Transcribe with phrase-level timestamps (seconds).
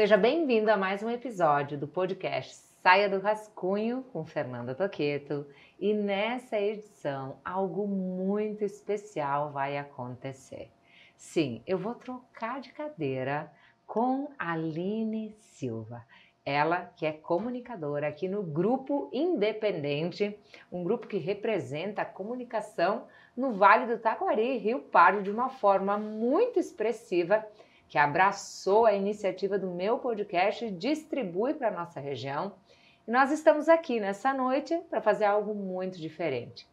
[0.00, 5.46] Seja bem-vindo a mais um episódio do podcast Saia do Rascunho com Fernanda Toqueto.
[5.78, 10.70] E nessa edição, algo muito especial vai acontecer.
[11.18, 13.52] Sim, eu vou trocar de cadeira
[13.86, 16.02] com Aline Silva.
[16.46, 20.34] Ela que é comunicadora aqui no Grupo Independente,
[20.72, 23.04] um grupo que representa a comunicação
[23.36, 27.46] no Vale do Taquari, Rio Pardo, de uma forma muito expressiva
[27.90, 32.52] que abraçou a iniciativa do meu podcast e distribui para a nossa região.
[33.06, 36.68] E nós estamos aqui nessa noite para fazer algo muito diferente.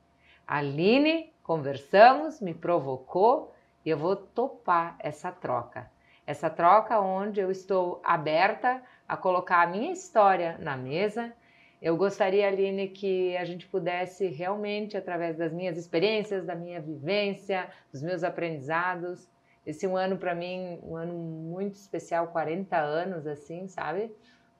[0.47, 3.51] A Aline, conversamos, me provocou
[3.83, 5.89] e eu vou topar essa troca.
[6.25, 11.33] Essa troca onde eu estou aberta a colocar a minha história na mesa.
[11.81, 17.67] Eu gostaria, Aline, que a gente pudesse realmente, através das minhas experiências, da minha vivência,
[17.91, 19.27] dos meus aprendizados,
[19.67, 24.09] esse um ano para mim, um ano muito especial, 40 anos assim, sabe?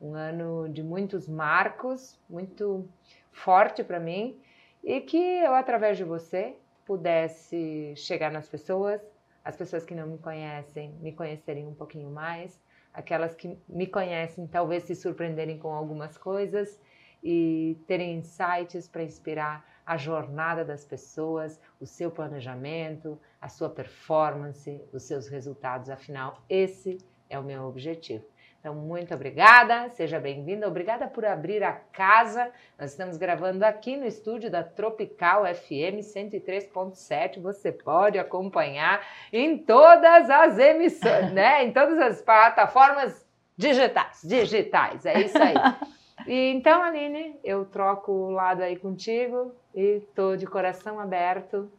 [0.02, 2.86] Um ano de muitos marcos, muito
[3.32, 4.38] forte para mim
[4.84, 9.02] e que eu através de você pudesse chegar nas pessoas,
[9.46, 12.62] as pessoas que não me conhecem, me conhecerem um pouquinho mais,
[12.94, 16.78] aquelas que me conhecem talvez se surpreenderem com algumas coisas
[17.24, 24.84] e terem insights para inspirar a jornada das pessoas, o seu planejamento, a sua performance,
[24.92, 25.90] os seus resultados.
[25.90, 26.98] Afinal, esse
[27.30, 28.26] é o meu objetivo.
[28.60, 30.68] Então, muito obrigada, seja bem-vinda.
[30.68, 32.52] Obrigada por abrir a casa.
[32.78, 37.40] Nós estamos gravando aqui no estúdio da Tropical FM 103.7.
[37.40, 39.02] Você pode acompanhar
[39.32, 41.64] em todas as emissões, né?
[41.64, 44.22] Em todas as plataformas digitais.
[44.22, 45.54] Digitais, é isso aí.
[46.28, 51.72] E então, Aline, eu troco o lado aí contigo e estou de coração aberto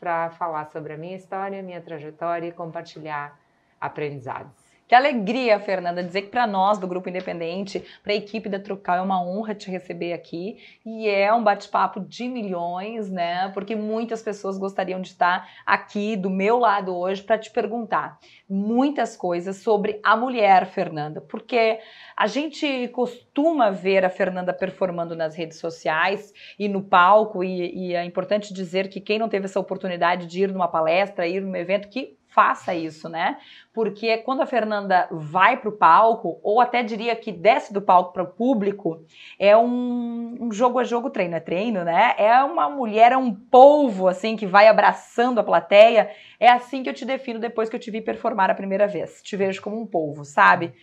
[0.00, 3.38] para falar sobre a minha história, minha trajetória e compartilhar
[3.80, 4.63] aprendizados.
[4.86, 8.98] Que alegria, Fernanda, dizer que para nós do Grupo Independente, para a equipe da Trocal,
[8.98, 13.50] é uma honra te receber aqui e é um bate-papo de milhões, né?
[13.54, 19.16] Porque muitas pessoas gostariam de estar aqui do meu lado hoje para te perguntar muitas
[19.16, 21.80] coisas sobre a mulher, Fernanda, porque
[22.14, 27.94] a gente costuma ver a Fernanda performando nas redes sociais e no palco, e, e
[27.94, 31.56] é importante dizer que quem não teve essa oportunidade de ir numa palestra, ir num
[31.56, 33.38] evento, que faça isso, né?
[33.72, 38.12] Porque quando a Fernanda vai para o palco, ou até diria que desce do palco
[38.12, 39.04] para o público,
[39.38, 42.14] é um, um, jogo a jogo, treino é treino, né?
[42.18, 46.10] É uma mulher, é um polvo, assim, que vai abraçando a plateia.
[46.40, 49.22] É assim que eu te defino depois que eu te vi performar a primeira vez.
[49.22, 50.74] Te vejo como um polvo, sabe?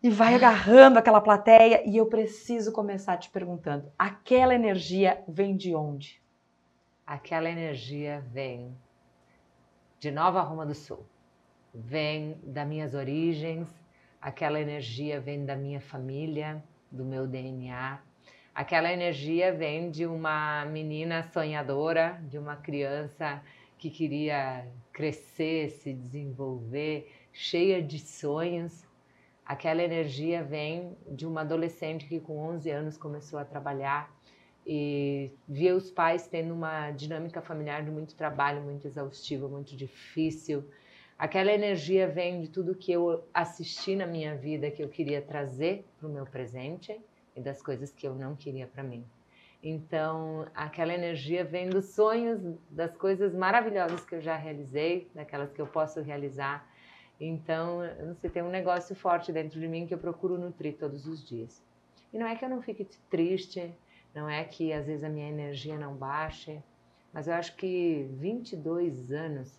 [0.00, 5.74] E vai agarrando aquela plateia e eu preciso começar te perguntando: aquela energia vem de
[5.74, 6.22] onde?
[7.04, 8.76] Aquela energia vem
[9.98, 11.04] de Nova Roma do Sul.
[11.74, 13.68] Vem das minhas origens,
[14.20, 18.00] aquela energia vem da minha família, do meu DNA.
[18.54, 23.42] Aquela energia vem de uma menina sonhadora, de uma criança
[23.76, 28.86] que queria crescer, se desenvolver, cheia de sonhos.
[29.44, 34.17] Aquela energia vem de uma adolescente que com 11 anos começou a trabalhar
[34.70, 40.62] e via os pais tendo uma dinâmica familiar de muito trabalho, muito exaustiva, muito difícil.
[41.18, 45.86] Aquela energia vem de tudo que eu assisti na minha vida que eu queria trazer
[45.98, 47.00] para o meu presente
[47.34, 49.06] e das coisas que eu não queria para mim.
[49.62, 52.38] Então, aquela energia vem dos sonhos,
[52.70, 56.68] das coisas maravilhosas que eu já realizei, daquelas que eu posso realizar.
[57.18, 61.06] Então, não sei, tem um negócio forte dentro de mim que eu procuro nutrir todos
[61.06, 61.60] os dias.
[62.12, 63.74] E não é que eu não fique triste,
[64.14, 66.62] não é que às vezes a minha energia não baixe,
[67.12, 69.58] mas eu acho que 22 anos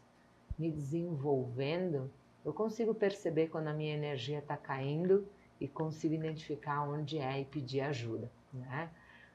[0.57, 2.11] me desenvolvendo,
[2.43, 5.27] eu consigo perceber quando a minha energia está caindo
[5.59, 8.89] e consigo identificar onde é e pedir ajuda, né?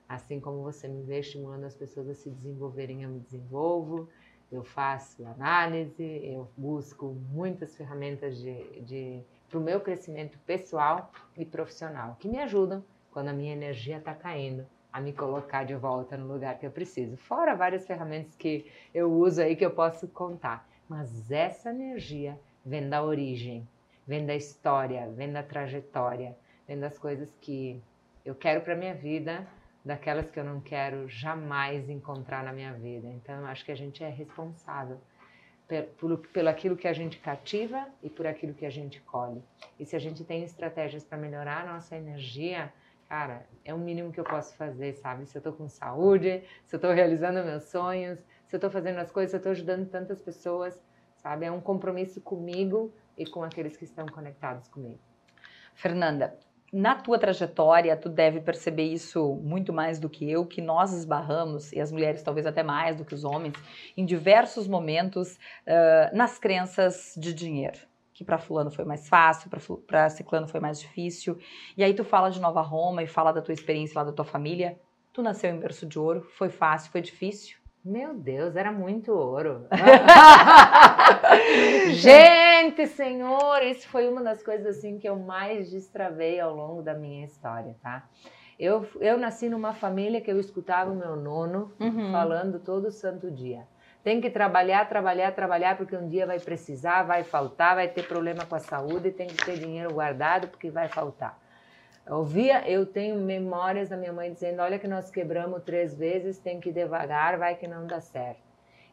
[0.08, 4.08] Assim como você me vê estimulando as pessoas a se desenvolverem, eu me desenvolvo,
[4.52, 11.44] eu faço análise, eu busco muitas ferramentas de, de para o meu crescimento pessoal e
[11.44, 16.16] profissional que me ajudam quando a minha energia está caindo a me colocar de volta
[16.16, 17.16] no lugar que eu preciso.
[17.16, 20.68] Fora várias ferramentas que eu uso aí que eu posso contar.
[20.88, 23.66] Mas essa energia vem da origem,
[24.06, 26.36] vem da história, vem da trajetória,
[26.68, 27.82] vem das coisas que
[28.24, 29.44] eu quero para minha vida,
[29.84, 33.08] daquelas que eu não quero jamais encontrar na minha vida.
[33.08, 35.00] Então, eu acho que a gente é responsável
[35.98, 39.42] por, pelo aquilo que a gente cativa e por aquilo que a gente colhe.
[39.76, 42.72] E se a gente tem estratégias para melhorar a nossa energia,
[43.08, 45.26] cara, é o mínimo que eu posso fazer, sabe?
[45.26, 48.98] Se eu tô com saúde, se eu tô realizando meus sonhos, se eu tô fazendo
[48.98, 50.82] as coisas, se eu tô ajudando tantas pessoas,
[51.16, 51.46] sabe?
[51.46, 54.98] É um compromisso comigo e com aqueles que estão conectados comigo.
[55.74, 56.38] Fernanda,
[56.72, 61.72] na tua trajetória, tu deve perceber isso muito mais do que eu, que nós esbarramos,
[61.72, 63.54] e as mulheres talvez até mais do que os homens,
[63.96, 67.78] em diversos momentos uh, nas crenças de dinheiro.
[68.14, 69.50] Que para fulano foi mais fácil,
[69.86, 71.36] para ciclano foi mais difícil.
[71.76, 74.24] E aí tu fala de Nova Roma e fala da tua experiência lá da tua
[74.24, 74.78] família.
[75.12, 77.58] Tu nasceu em berço de ouro, foi fácil, foi difícil?
[77.84, 79.66] Meu Deus, era muito ouro.
[81.92, 86.94] Gente, senhor, isso foi uma das coisas assim que eu mais destravei ao longo da
[86.94, 88.08] minha história, tá?
[88.58, 92.12] Eu, eu nasci numa família que eu escutava o meu nono uhum.
[92.12, 93.66] falando todo santo dia.
[94.04, 98.44] Tem que trabalhar, trabalhar, trabalhar, porque um dia vai precisar, vai faltar, vai ter problema
[98.44, 101.40] com a saúde, tem que ter dinheiro guardado porque vai faltar.
[102.06, 106.38] Eu ouvia, eu tenho memórias da minha mãe dizendo: Olha, que nós quebramos três vezes,
[106.38, 108.42] tem que ir devagar, vai que não dá certo.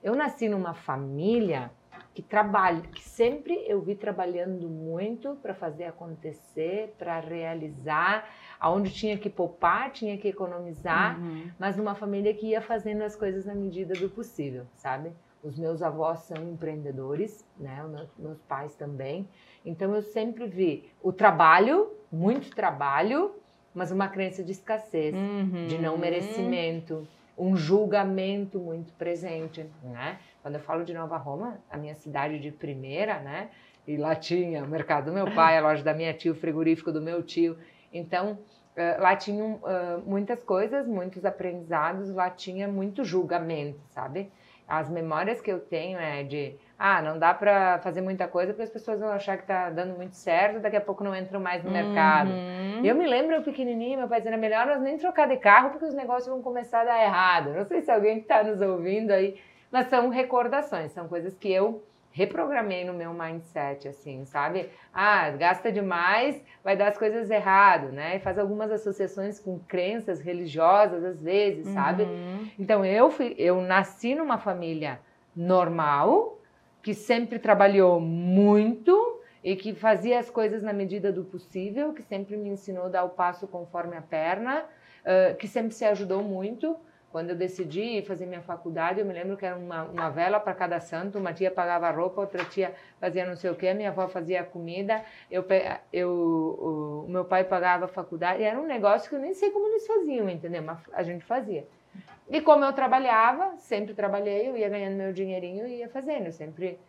[0.02, 1.70] Eu nasci numa família
[2.14, 8.30] que trabalha, que sempre eu vi trabalhando muito para fazer acontecer, para realizar,
[8.62, 11.50] aonde tinha que poupar, tinha que economizar, uhum.
[11.58, 15.12] mas numa família que ia fazendo as coisas na medida do possível, sabe?
[15.44, 17.84] Os meus avós são empreendedores, né?
[17.90, 19.28] Meus, meus pais também.
[19.66, 23.34] Então eu sempre vi o trabalho, muito trabalho,
[23.74, 25.66] mas uma crença de escassez, uhum.
[25.66, 30.20] de não merecimento, um julgamento muito presente, né?
[30.44, 33.50] Quando eu falo de Nova Roma, a minha cidade de primeira, né?
[33.88, 36.92] E lá tinha o mercado do meu pai, a loja da minha tia, o frigorífico
[36.92, 37.58] do meu tio.
[37.92, 38.38] Então,
[39.00, 39.60] lá tinham
[40.06, 44.32] muitas coisas, muitos aprendizados, lá tinha muito julgamento, sabe?
[44.68, 48.64] As memórias que eu tenho é de ah, não dá para fazer muita coisa porque
[48.64, 51.62] as pessoas vão achar que tá dando muito certo, daqui a pouco não entram mais
[51.62, 51.76] no uhum.
[51.76, 52.32] mercado.
[52.82, 55.72] Eu me lembro eu pequenininho, meu pai dizendo, é melhor nós nem trocar de carro
[55.72, 57.54] porque os negócios vão começar a dar errado.
[57.54, 59.38] Não sei se alguém que está nos ouvindo aí,
[59.70, 64.70] mas são recordações, são coisas que eu reprogramei no meu mindset, assim, sabe?
[64.94, 68.18] Ah, gasta demais, vai dar as coisas errado, né?
[68.18, 71.74] E faz algumas associações com crenças religiosas, às vezes, uhum.
[71.74, 72.08] sabe?
[72.60, 75.00] Então, eu, fui, eu nasci numa família
[75.36, 76.40] normal,
[76.82, 82.36] que sempre trabalhou muito e que fazia as coisas na medida do possível, que sempre
[82.38, 86.76] me ensinou a dar o passo conforme a perna, uh, que sempre se ajudou muito.
[87.12, 90.54] Quando eu decidi fazer minha faculdade, eu me lembro que era uma, uma vela para
[90.54, 94.08] cada santo, uma tia pagava roupa, outra tia fazia não sei o que, minha avó
[94.08, 95.46] fazia comida, eu,
[95.92, 99.68] eu, o, meu pai pagava a faculdade, era um negócio que eu nem sei como
[99.68, 100.64] eles faziam, entendeu?
[100.64, 101.68] Mas a gente fazia.
[102.30, 106.28] E como eu trabalhava, sempre trabalhei, eu ia ganhando meu dinheirinho e ia fazendo.
[106.28, 106.80] Eu sempre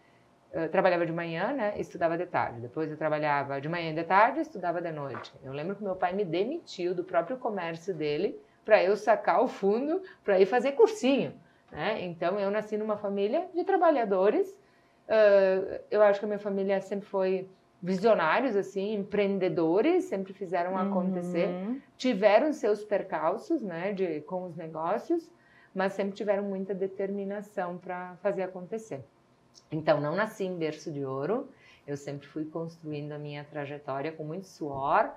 [0.52, 1.74] eu trabalhava de manhã, né?
[1.78, 2.60] Estudava de tarde.
[2.60, 5.32] Depois eu trabalhava de manhã e de tarde, estudava de noite.
[5.42, 9.48] Eu lembro que meu pai me demitiu do próprio comércio dele para eu sacar o
[9.48, 11.32] fundo para ir fazer cursinho.
[11.70, 12.02] Né?
[12.04, 14.50] Então eu nasci numa família de trabalhadores.
[15.08, 17.48] Uh, eu acho que a minha família sempre foi
[17.82, 21.48] visionários, assim, empreendedores, sempre fizeram acontecer.
[21.48, 21.80] Uhum.
[21.96, 25.28] Tiveram seus percalços, né, de, com os negócios,
[25.74, 29.04] mas sempre tiveram muita determinação para fazer acontecer.
[29.70, 31.48] Então, não nasci em berço de ouro,
[31.84, 35.10] eu sempre fui construindo a minha trajetória com muito suor,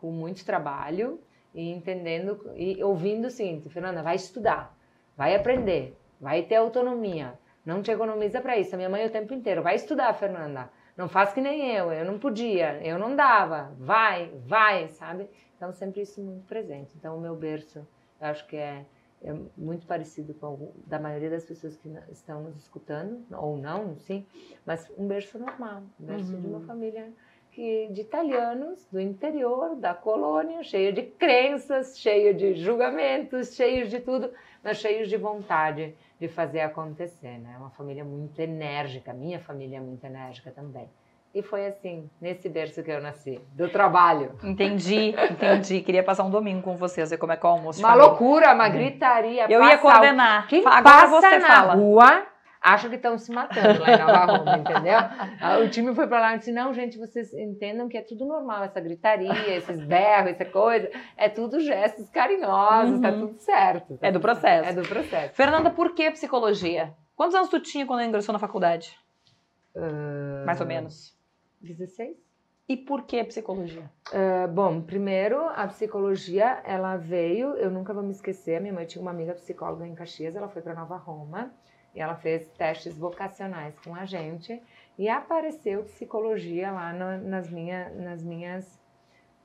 [0.00, 1.18] com muito trabalho
[1.54, 4.76] e entendendo e ouvindo o seguinte: Fernanda, vai estudar,
[5.16, 8.74] vai aprender, vai ter autonomia, não te economiza para isso.
[8.74, 12.04] A minha mãe o tempo inteiro, vai estudar, Fernanda não faz que nem eu, eu
[12.04, 15.28] não podia, eu não dava, vai, vai, sabe?
[15.56, 16.94] Então, sempre isso muito presente.
[16.96, 17.78] Então, o meu berço,
[18.20, 18.84] eu acho que é,
[19.22, 23.96] é muito parecido com o da maioria das pessoas que estão nos escutando, ou não,
[24.00, 24.26] sim,
[24.66, 26.40] mas um berço normal, um berço uhum.
[26.40, 26.66] de uma uhum.
[26.66, 27.12] família
[27.52, 34.00] que, de italianos do interior, da colônia, cheio de crenças, cheio de julgamentos, cheios de
[34.00, 34.30] tudo,
[34.64, 37.56] mas cheios de vontade de fazer acontecer, né?
[37.58, 40.88] Uma família muito enérgica, minha família é muito enérgica também.
[41.34, 44.32] E foi assim, nesse berço que eu nasci, do trabalho.
[44.44, 45.80] Entendi, entendi.
[45.80, 47.80] Queria passar um domingo com vocês, ver como é que é o almoço.
[47.80, 49.46] Uma loucura, uma gritaria.
[49.48, 50.46] Eu ia coordenar.
[50.46, 51.74] Quem Agora passa você na fala.
[51.74, 52.26] rua
[52.62, 54.98] acham que estão se matando lá em Nova Roma, entendeu?
[55.40, 58.24] Ah, o time foi para lá e disse: não, gente, vocês entendam que é tudo
[58.24, 63.20] normal, essa gritaria, esses berros, essa coisa, é tudo gestos carinhosos, tá uhum.
[63.20, 63.98] tá tudo certo.
[63.98, 64.68] Tá é do processo.
[64.68, 65.34] É do processo.
[65.34, 66.94] Fernanda, por que psicologia?
[67.16, 68.96] Quantos anos tu tinha quando ingressou na faculdade?
[69.74, 70.44] Uh...
[70.46, 71.16] Mais ou menos.
[71.60, 72.16] 16.
[72.68, 73.90] E por que psicologia?
[74.08, 79.02] Uh, bom, primeiro, a psicologia, ela veio, eu nunca vou me esquecer, minha mãe tinha
[79.02, 81.52] uma amiga psicóloga em Caxias, ela foi para Nova Roma,
[81.94, 84.62] e ela fez testes vocacionais com a gente
[84.98, 88.80] e apareceu psicologia lá no, nas, minha, nas, minhas,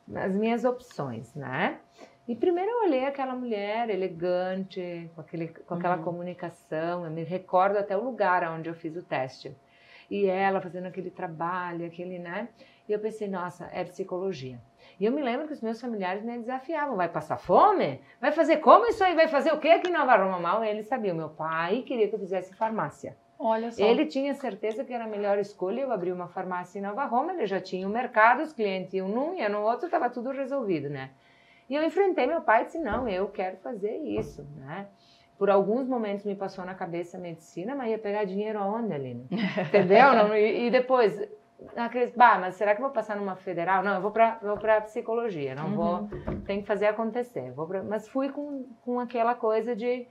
[0.07, 1.79] nas minhas opções, né?
[2.27, 6.03] E primeiro eu olhei aquela mulher elegante, com, aquele, com aquela uhum.
[6.03, 9.55] comunicação, eu me recordo até o lugar onde eu fiz o teste.
[10.09, 12.49] e ela fazendo aquele trabalho, aquele, né?
[12.87, 14.59] E eu pensei, nossa, é psicologia.
[14.99, 18.01] E eu me lembro que os meus familiares me desafiavam: vai passar fome?
[18.19, 19.15] Vai fazer como isso aí?
[19.15, 20.39] Vai fazer o quê aqui em Nova Roma?
[20.39, 21.15] Mal eles sabiam.
[21.15, 23.15] Meu pai queria que eu fizesse farmácia.
[23.39, 23.83] Olha só.
[23.83, 25.81] Ele tinha certeza que era a melhor escolha.
[25.81, 28.93] Eu abri uma farmácia em Nova Roma, ele já tinha o um mercado, os clientes
[28.93, 31.11] iam num, e no outro, estava tudo resolvido, né?
[31.69, 34.87] E eu enfrentei meu pai e disse: não, eu quero fazer isso, né?
[35.37, 39.27] Por alguns momentos me passou na cabeça a medicina, mas ia pegar dinheiro aonde, Aline?
[39.67, 40.13] Entendeu?
[40.13, 41.21] Não, e, depois,
[41.75, 43.83] naqueles, bah, mas será que eu vou passar numa federal?
[43.83, 45.75] Não, eu vou para vou para psicologia, não uhum.
[45.75, 46.09] vou,
[46.45, 47.51] tem que fazer acontecer.
[47.51, 50.07] Vou pra, mas fui com, com aquela coisa de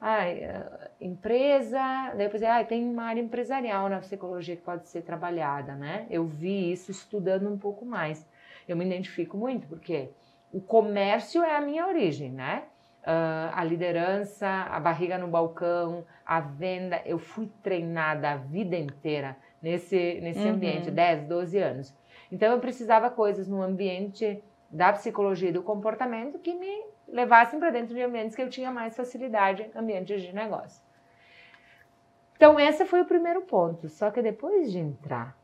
[0.00, 5.74] ai, eh, empresa, depois ai, tem uma área empresarial na psicologia que pode ser trabalhada,
[5.74, 6.06] né?
[6.10, 8.26] Eu vi isso estudando um pouco mais.
[8.66, 10.10] Eu me identifico muito porque
[10.52, 12.64] o comércio é a minha origem, né?
[13.02, 17.00] Uh, a liderança, a barriga no balcão, a venda.
[17.06, 20.50] Eu fui treinada a vida inteira nesse, nesse uhum.
[20.50, 21.96] ambiente, 10, 12 anos.
[22.30, 27.70] Então eu precisava coisas no ambiente da psicologia e do comportamento que me levassem para
[27.70, 30.82] dentro de ambientes que eu tinha mais facilidade, ambientes de negócio.
[32.36, 33.88] Então, esse foi o primeiro ponto.
[33.88, 35.36] Só que depois de entrar,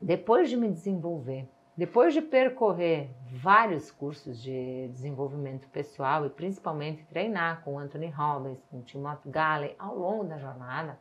[0.00, 7.62] depois de me desenvolver, depois de percorrer vários cursos de desenvolvimento pessoal e principalmente treinar
[7.62, 10.98] com Anthony Robbins, com Timothy Galley ao longo da jornada,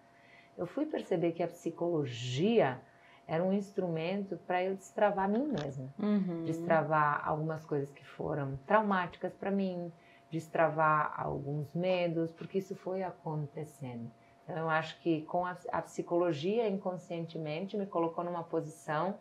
[0.58, 2.80] eu fui perceber que a psicologia
[3.28, 6.44] era um instrumento para eu destravar mim mesma, uhum.
[6.46, 9.92] destravar algumas coisas que foram traumáticas para mim,
[10.30, 14.10] destravar alguns medos, porque isso foi acontecendo.
[14.44, 19.16] Então, eu acho que com a, a psicologia inconscientemente me colocou numa posição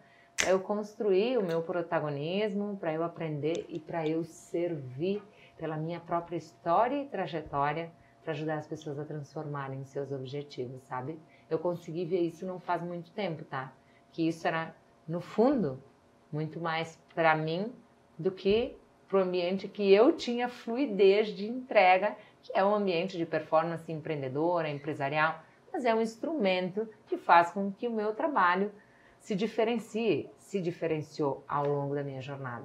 [0.49, 5.23] eu construir o meu protagonismo, para eu aprender e para eu servir
[5.59, 7.91] pela minha própria história e trajetória
[8.23, 11.19] para ajudar as pessoas a transformarem seus objetivos, sabe?
[11.49, 13.73] Eu consegui ver isso não faz muito tempo, tá?
[14.13, 14.75] que isso era,
[15.07, 15.83] no fundo,
[16.33, 17.73] muito mais para mim
[18.19, 18.77] do que
[19.09, 23.91] para o ambiente que eu tinha fluidez de entrega, que é um ambiente de performance
[23.91, 25.43] empreendedora, empresarial,
[25.73, 28.73] mas é um instrumento que faz com que o meu trabalho
[29.21, 32.65] se diferencie, se diferenciou ao longo da minha jornada.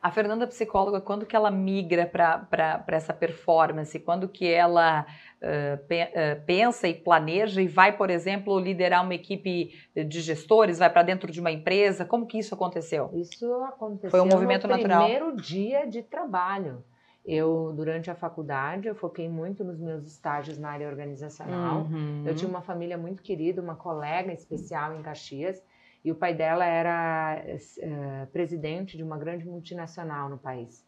[0.00, 3.98] A Fernanda psicóloga, quando que ela migra para essa performance?
[3.98, 5.04] Quando que ela
[5.42, 10.78] uh, pe, uh, pensa e planeja e vai, por exemplo, liderar uma equipe de gestores,
[10.78, 12.04] vai para dentro de uma empresa?
[12.04, 13.10] Como que isso aconteceu?
[13.12, 15.04] Isso aconteceu Foi um movimento no natural.
[15.04, 16.84] primeiro dia de trabalho.
[17.30, 21.82] Eu, durante a faculdade, eu foquei muito nos meus estágios na área organizacional.
[21.82, 22.24] Uhum.
[22.26, 25.62] Eu tinha uma família muito querida, uma colega especial em Caxias,
[26.02, 30.86] e o pai dela era uh, presidente de uma grande multinacional no país,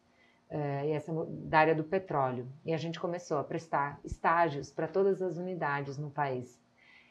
[0.50, 2.48] uh, e essa da área do petróleo.
[2.64, 6.58] E a gente começou a prestar estágios para todas as unidades no país.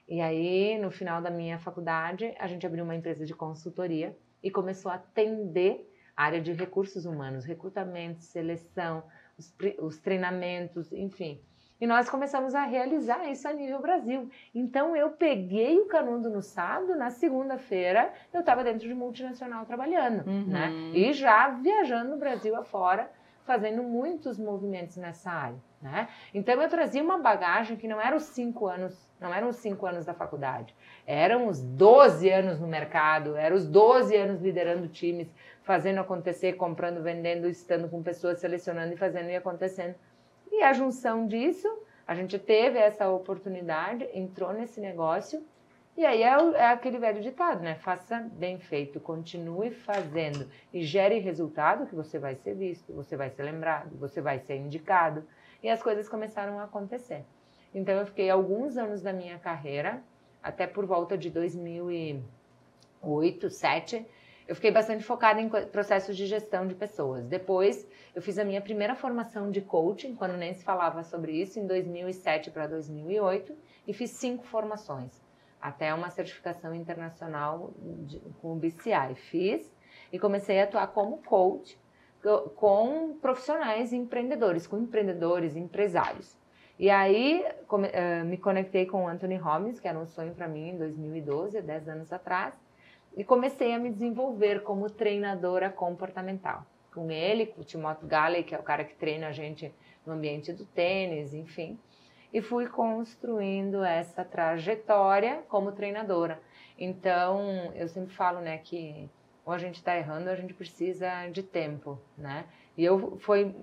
[0.07, 4.49] E aí, no final da minha faculdade, a gente abriu uma empresa de consultoria e
[4.49, 9.03] começou a atender a área de recursos humanos, recrutamento, seleção,
[9.39, 11.39] os, os treinamentos, enfim.
[11.81, 14.29] E nós começamos a realizar isso a nível Brasil.
[14.53, 20.27] Então eu peguei o canudo no sábado, na segunda-feira eu estava dentro de multinacional trabalhando,
[20.27, 20.47] uhum.
[20.47, 20.71] né?
[20.93, 23.09] E já viajando no Brasil afora,
[23.45, 26.09] fazendo muitos movimentos nessa área, né?
[26.33, 29.85] Então eu trazia uma bagagem que não eram os cinco anos, não eram os cinco
[29.85, 30.75] anos da faculdade,
[31.07, 37.01] eram os 12 anos no mercado, eram os 12 anos liderando times, fazendo acontecer, comprando,
[37.01, 39.95] vendendo, estando com pessoas, selecionando e fazendo e acontecendo
[40.51, 41.67] e a junção disso,
[42.07, 45.45] a gente teve essa oportunidade, entrou nesse negócio,
[45.95, 47.75] e aí é, é, aquele velho ditado, né?
[47.75, 53.29] Faça bem feito, continue fazendo e gere resultado que você vai ser visto, você vai
[53.29, 55.23] ser lembrado, você vai ser indicado.
[55.61, 57.25] E as coisas começaram a acontecer.
[57.75, 60.01] Então eu fiquei alguns anos da minha carreira,
[60.41, 62.23] até por volta de 2008,
[63.01, 64.05] 2007,
[64.49, 67.27] eu fiquei bastante focada em processos de gestão de pessoas.
[67.27, 71.59] Depois, eu fiz a minha primeira formação de coaching, quando nem se falava sobre isso,
[71.59, 73.55] em 2007 para 2008,
[73.87, 75.21] e fiz cinco formações,
[75.61, 77.71] até uma certificação internacional
[78.07, 79.13] de, com o BCI.
[79.13, 79.71] Fiz
[80.11, 81.79] e comecei a atuar como coach
[82.55, 86.35] com profissionais empreendedores, com empreendedores, empresários.
[86.79, 87.45] E aí
[87.93, 91.61] eh, me conectei com o Anthony Robbins, que era um sonho para mim em 2012,
[91.61, 92.55] 10 anos atrás
[93.19, 96.65] e comecei a me desenvolver como treinadora comportamental.
[96.93, 99.73] Com ele, com o Timothy Galley, que é o cara que treina a gente
[100.05, 101.77] no ambiente do tênis, enfim.
[102.31, 106.41] E fui construindo essa trajetória como treinadora.
[106.77, 109.09] Então, eu sempre falo, né, que
[109.45, 112.45] ou a gente está errando ou a gente precisa de tempo, né?
[112.77, 113.53] E eu foi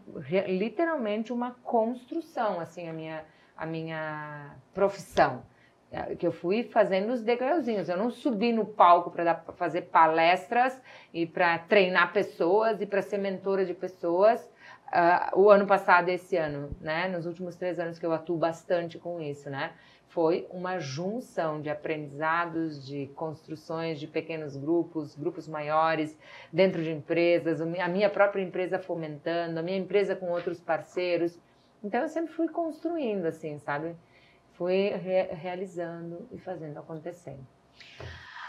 [0.48, 3.24] literalmente uma construção, assim, a minha,
[3.56, 5.42] a minha profissão
[6.18, 7.88] que eu fui fazendo os degrauzinhos.
[7.88, 10.80] Eu não subi no palco para fazer palestras
[11.12, 14.42] e para treinar pessoas e para ser mentora de pessoas
[14.88, 17.08] uh, o ano passado esse ano, né?
[17.08, 19.72] Nos últimos três anos que eu atuo bastante com isso, né?
[20.08, 26.16] Foi uma junção de aprendizados, de construções de pequenos grupos, grupos maiores,
[26.52, 31.38] dentro de empresas, a minha própria empresa fomentando, a minha empresa com outros parceiros.
[31.84, 33.94] Então eu sempre fui construindo, assim, sabe?
[34.56, 37.38] Fui re realizando e fazendo acontecer.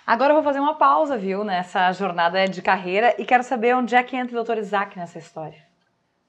[0.05, 3.93] Agora eu vou fazer uma pausa, viu, nessa jornada de carreira e quero saber onde
[3.93, 4.57] é que entra o Dr.
[4.57, 5.67] Isaac nessa história.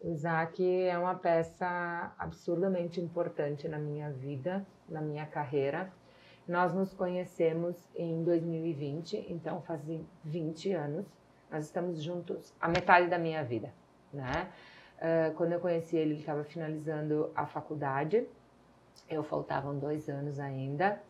[0.00, 5.92] O Isaac é uma peça absurdamente importante na minha vida, na minha carreira.
[6.46, 11.06] Nós nos conhecemos em 2020, então fazem 20 anos.
[11.50, 13.72] Nós estamos juntos a metade da minha vida,
[14.12, 14.48] né?
[14.98, 18.26] Uh, quando eu conheci ele, ele estava finalizando a faculdade
[19.08, 21.00] eu faltavam dois anos ainda.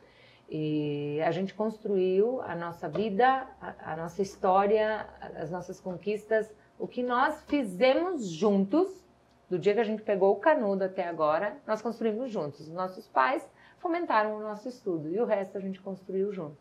[0.49, 6.89] E a gente construiu a nossa vida, a, a, nossa história, as nossas conquistas, o
[6.89, 9.07] que nós fizemos juntos,
[9.51, 12.61] do dia que a gente pegou o canudo até agora, nós construímos juntos.
[12.61, 13.47] Os nossos pais
[13.79, 16.57] fomentaram o nosso estudo e o resto a gente construiu junto.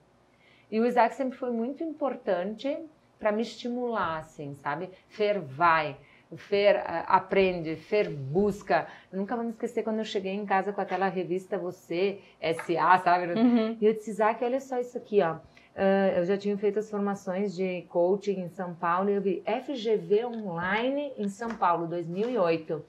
[0.69, 2.77] E o Isaac sempre foi muito importante
[3.17, 4.89] para me estimular, assim, sabe?
[5.07, 5.97] Fer, vai,
[6.29, 8.87] o Fer aprende, Fer busca.
[9.11, 12.97] Eu nunca vou me esquecer quando eu cheguei em casa com aquela revista Você, SA,
[12.99, 13.33] sabe?
[13.33, 13.77] Uhum.
[13.79, 15.35] E eu disse, Isaac, olha só isso aqui, ó.
[15.35, 19.43] Uh, eu já tinha feito as formações de coaching em São Paulo e eu vi
[19.45, 22.83] FGV Online em São Paulo, 2008.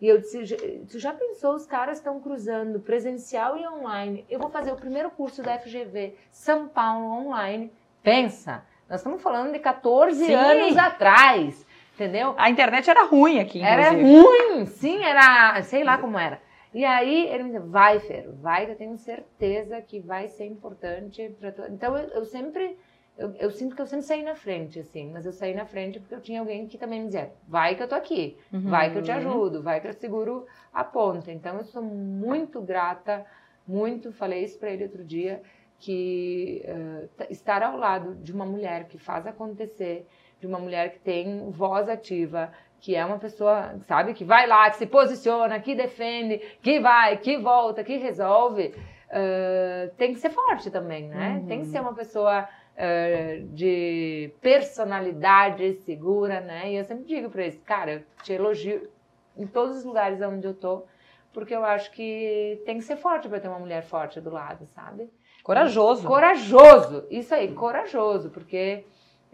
[0.00, 0.44] E eu disse,
[0.90, 4.26] tu já pensou, os caras estão cruzando presencial e online.
[4.28, 7.72] Eu vou fazer o primeiro curso da FGV São Paulo online.
[8.02, 10.34] Pensa, nós estamos falando de 14 Sim.
[10.34, 11.65] anos atrás.
[11.96, 12.34] Entendeu?
[12.36, 13.80] A internet era ruim aqui, inclusive.
[13.80, 16.38] Era ruim, sim, era, sei lá como era.
[16.74, 21.34] E aí ele me disse, vai, Fer, vai, eu tenho certeza que vai ser importante
[21.40, 21.62] para tu.
[21.70, 22.76] Então eu, eu sempre,
[23.16, 25.98] eu, eu, sinto que eu sempre saí na frente, assim, mas eu saí na frente
[25.98, 28.68] porque eu tinha alguém que também me dizia, vai que eu tô aqui, uhum.
[28.68, 31.32] vai que eu te ajudo, vai que eu seguro a ponta.
[31.32, 33.24] Então eu sou muito grata,
[33.66, 35.40] muito, falei isso para ele outro dia,
[35.78, 40.06] que uh, estar ao lado de uma mulher que faz acontecer,
[40.40, 44.70] de uma mulher que tem voz ativa, que é uma pessoa, sabe, que vai lá,
[44.70, 48.74] que se posiciona, que defende, que vai, que volta, que resolve,
[49.08, 51.38] uh, tem que ser forte também, né?
[51.40, 51.46] Uhum.
[51.46, 56.70] Tem que ser uma pessoa uh, de personalidade segura, né?
[56.70, 58.88] E eu sempre digo para eles, cara, eu te elogio
[59.36, 60.84] em todos os lugares onde eu tô,
[61.32, 64.66] porque eu acho que tem que ser forte para ter uma mulher forte do lado,
[64.66, 65.10] sabe?
[65.42, 66.06] Corajoso.
[66.06, 68.84] Corajoso, isso aí, corajoso, porque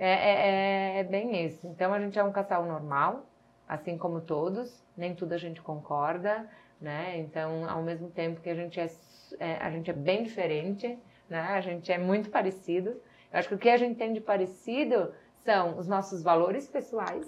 [0.03, 1.65] é, é, é, é, bem isso.
[1.65, 3.25] Então a gente é um casal normal,
[3.69, 6.45] assim como todos, nem tudo a gente concorda,
[6.81, 7.21] né?
[7.21, 8.91] Então, ao mesmo tempo que a gente é,
[9.39, 10.99] é, a gente é bem diferente,
[11.31, 11.41] né?
[11.41, 13.01] A gente é muito parecido.
[13.33, 17.25] Eu acho que o que a gente tem de parecido são os nossos valores pessoais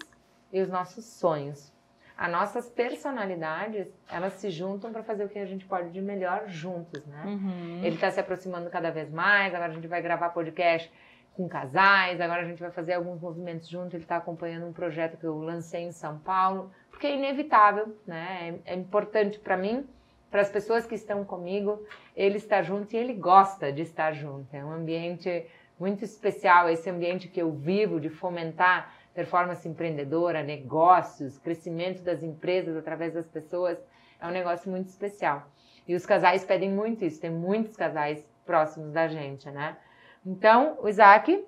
[0.53, 1.73] e os nossos sonhos.
[2.17, 6.49] As nossas personalidades, elas se juntam para fazer o que a gente pode de melhor
[6.49, 7.23] juntos, né?
[7.25, 7.85] Uhum.
[7.85, 10.93] Ele está se aproximando cada vez mais, agora a gente vai gravar podcast
[11.35, 15.19] com casais, agora a gente vai fazer alguns movimentos junto, ele está acompanhando um projeto
[15.19, 18.61] que eu lancei em São Paulo, porque é inevitável, né?
[18.65, 19.87] É, é importante para mim,
[20.31, 21.85] para as pessoas que estão comigo,
[22.17, 24.55] ele está junto e ele gosta de estar junto.
[24.55, 25.47] É um ambiente
[25.79, 32.77] muito especial, esse ambiente que eu vivo de fomentar performance empreendedora, negócios, crescimento das empresas
[32.77, 33.79] através das pessoas,
[34.21, 35.47] é um negócio muito especial.
[35.87, 39.77] E os casais pedem muito isso, tem muitos casais próximos da gente, né?
[40.25, 41.45] Então, o Isaac,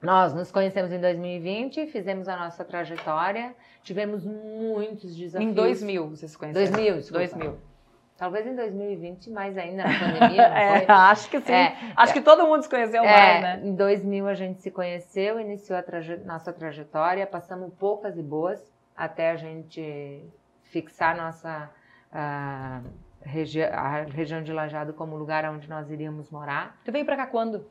[0.00, 5.50] nós nos conhecemos em 2020, fizemos a nossa trajetória, tivemos muitos desafios.
[5.50, 6.72] Em 2000 vocês se conheceram?
[6.72, 7.18] 2000, desculpa.
[7.18, 7.58] 2000.
[8.16, 10.42] Talvez em 2020, mais ainda na pandemia.
[10.42, 11.52] é, acho que sim.
[11.52, 13.68] É, acho que todo mundo se conheceu é, mais, né?
[13.68, 18.72] Em 2000 a gente se conheceu, iniciou a traje nossa trajetória, passamos poucas e boas
[18.96, 20.24] até a gente
[20.64, 21.70] fixar nossa
[22.12, 22.80] a,
[23.22, 26.76] regi a região de Lajado como lugar onde nós iríamos morar.
[26.84, 27.64] Tu veio para cá quando?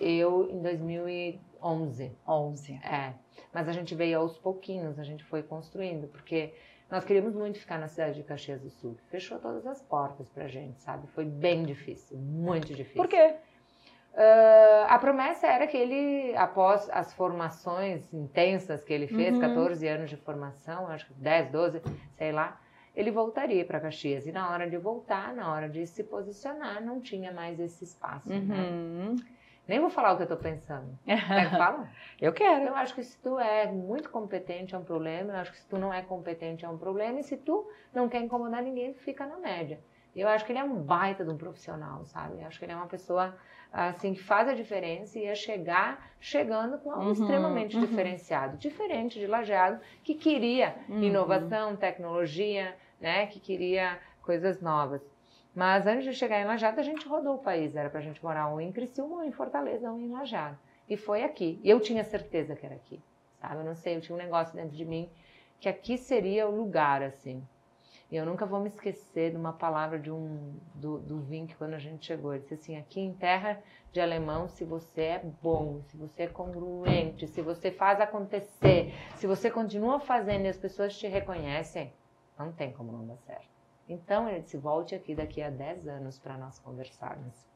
[0.00, 2.12] Eu em 2011.
[2.26, 2.72] 11.
[2.84, 3.14] É.
[3.52, 6.52] Mas a gente veio aos pouquinhos, a gente foi construindo, porque
[6.90, 8.96] nós queríamos muito ficar na cidade de Caxias do Sul.
[9.08, 11.06] Fechou todas as portas pra gente, sabe?
[11.08, 12.96] Foi bem difícil, muito difícil.
[12.96, 13.34] Por quê?
[14.12, 19.40] Uh, a promessa era que ele, após as formações intensas que ele fez, uhum.
[19.40, 21.82] 14 anos de formação, acho que 10, 12,
[22.16, 22.58] sei lá,
[22.94, 24.26] ele voltaria para Caxias.
[24.26, 28.30] E na hora de voltar, na hora de se posicionar, não tinha mais esse espaço.
[28.30, 28.38] Né?
[28.38, 29.14] Uhum.
[29.16, 29.22] Né?
[29.66, 30.96] Nem vou falar o que eu tô pensando.
[31.04, 31.88] Quer que fala?
[32.20, 32.66] eu quero.
[32.66, 35.66] Eu acho que se tu é muito competente é um problema, eu acho que se
[35.66, 39.26] tu não é competente é um problema, e se tu não quer incomodar ninguém, fica
[39.26, 39.80] na média.
[40.14, 42.40] Eu acho que ele é um baita de um profissional, sabe?
[42.40, 43.36] Eu acho que ele é uma pessoa
[43.70, 47.84] assim que faz a diferença e ia chegar chegando com algo uhum, extremamente uhum.
[47.84, 51.02] diferenciado, diferente de Lajeado, que queria uhum.
[51.02, 53.26] inovação, tecnologia, né?
[53.26, 55.02] Que queria coisas novas.
[55.56, 57.74] Mas antes de chegar em Lajeado, a gente rodou o país.
[57.74, 60.58] Era para a gente morar ou em Criciúma, ou em Fortaleza, ou em Lajeado.
[60.86, 61.58] E foi aqui.
[61.64, 63.00] E eu tinha certeza que era aqui,
[63.40, 63.56] sabe?
[63.56, 65.08] Eu não sei, eu tinha um negócio dentro de mim
[65.58, 67.42] que aqui seria o lugar, assim.
[68.10, 71.72] E eu nunca vou me esquecer de uma palavra de um do, do Vink quando
[71.72, 72.34] a gente chegou.
[72.34, 73.58] Ele disse assim: aqui em terra
[73.90, 79.26] de alemão, se você é bom, se você é congruente, se você faz acontecer, se
[79.26, 81.90] você continua fazendo e as pessoas te reconhecem,
[82.38, 83.55] não tem como não dar certo.
[83.88, 87.46] Então ele disse: volte aqui daqui a 10 anos para nós conversarmos.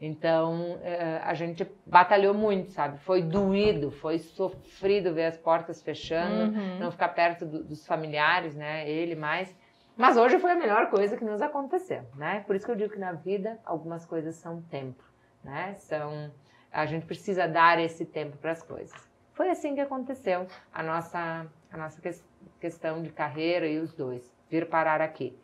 [0.00, 2.98] Então eh, a gente batalhou muito, sabe?
[3.00, 6.78] Foi doído, foi sofrido ver as portas fechando, uhum.
[6.78, 8.88] não ficar perto do, dos familiares, né?
[8.88, 9.52] Ele mais.
[9.96, 12.44] Mas hoje foi a melhor coisa que nos aconteceu, né?
[12.46, 15.02] Por isso que eu digo que na vida algumas coisas são tempo,
[15.42, 15.74] né?
[15.74, 16.30] São
[16.70, 18.94] a gente precisa dar esse tempo para as coisas.
[19.32, 22.10] Foi assim que aconteceu a nossa a nossa que,
[22.60, 25.36] questão de carreira e os dois vir parar aqui.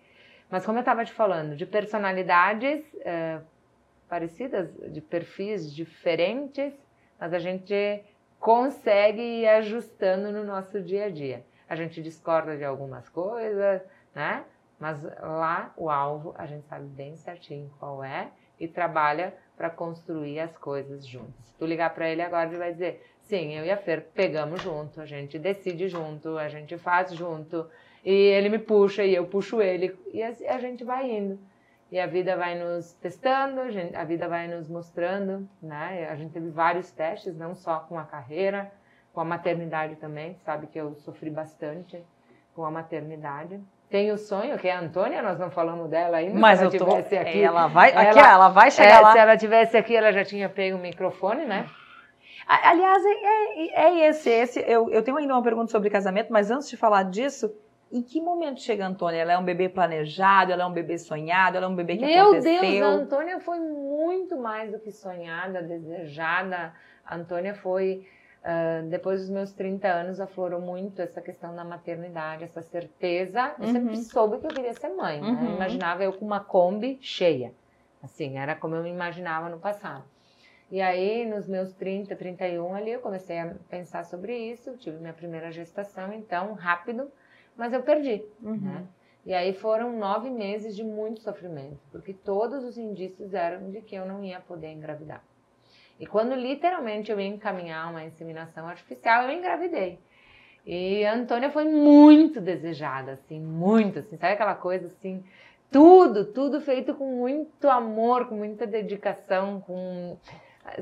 [0.54, 3.40] Mas como eu estava te falando, de personalidades é,
[4.08, 6.72] parecidas, de perfis diferentes,
[7.18, 8.04] mas a gente
[8.38, 11.44] consegue ir ajustando no nosso dia a dia.
[11.68, 13.82] A gente discorda de algumas coisas,
[14.14, 14.44] né?
[14.78, 20.38] Mas lá o alvo a gente sabe bem certinho qual é e trabalha para construir
[20.38, 21.46] as coisas juntos.
[21.46, 24.62] Se tu ligar para ele agora, ele vai dizer: sim, eu e a Fer pegamos
[24.62, 27.68] junto, a gente decide junto, a gente faz junto,
[28.04, 31.38] e ele me puxa e eu puxo ele, e a gente vai indo.
[31.90, 33.60] E a vida vai nos testando,
[33.94, 36.08] a, vida vai nos mostrando, né?
[36.10, 38.72] A gente teve vários testes, não só com a carreira,
[39.12, 42.04] com a maternidade também, sabe que eu sofri bastante
[42.54, 43.60] com a maternidade.
[43.88, 46.36] Tem o sonho, que é a Antônia, nós não falamos dela ainda.
[46.36, 49.12] Mas se ela eu tô, aqui, ela vai, ela, aqui, ela vai chegar é, lá.
[49.12, 51.68] Se ela tivesse aqui, ela já tinha pego o microfone, né?
[52.46, 54.64] Aliás, é, é, é esse, esse.
[54.66, 57.54] Eu, eu tenho ainda uma pergunta sobre casamento, mas antes de falar disso,
[57.94, 59.18] em que momento chega a Antônia?
[59.18, 60.52] Ela é um bebê planejado?
[60.52, 61.56] Ela é um bebê sonhado?
[61.56, 62.60] Ela é um bebê que Meu aconteceu?
[62.60, 66.74] Meu Deus, a Antônia foi muito mais do que sonhada, desejada.
[67.06, 68.06] A Antônia foi
[68.44, 73.54] Uh, depois dos meus 30 anos, aflorou muito essa questão da maternidade, essa certeza.
[73.58, 73.72] Eu uhum.
[73.72, 75.18] sempre soube que eu queria ser mãe.
[75.18, 75.28] Né?
[75.28, 75.48] Uhum.
[75.48, 77.54] Eu imaginava eu com uma Kombi cheia.
[78.02, 80.04] Assim, era como eu me imaginava no passado.
[80.70, 84.76] E aí, nos meus 30, 31 ali, eu comecei a pensar sobre isso.
[84.76, 87.10] Tive minha primeira gestação, então, rápido,
[87.56, 88.24] mas eu perdi.
[88.42, 88.56] Uhum.
[88.56, 88.86] Né?
[89.26, 93.94] E aí foram nove meses de muito sofrimento, porque todos os indícios eram de que
[93.94, 95.22] eu não ia poder engravidar.
[95.98, 99.98] E quando literalmente eu ia encaminhar uma inseminação artificial, eu engravidei.
[100.66, 105.22] E a Antônia foi muito desejada, assim, muito, assim, sabe aquela coisa assim,
[105.70, 110.16] tudo, tudo feito com muito amor, com muita dedicação, com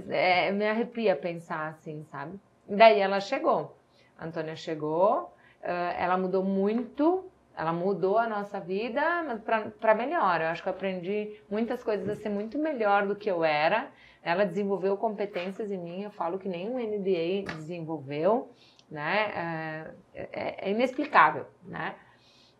[0.08, 2.38] é, me arrepia pensar assim, sabe?
[2.68, 3.76] E daí ela chegou.
[4.18, 5.32] A Antônia chegou,
[5.62, 7.24] ela mudou muito,
[7.56, 9.40] ela mudou a nossa vida, mas
[9.78, 10.40] para melhor.
[10.40, 13.90] Eu acho que eu aprendi muitas coisas a ser muito melhor do que eu era.
[14.22, 18.50] Ela desenvolveu competências em mim, eu falo que nenhum MBA desenvolveu,
[18.90, 19.90] né?
[20.14, 21.94] É, é, é inexplicável, né?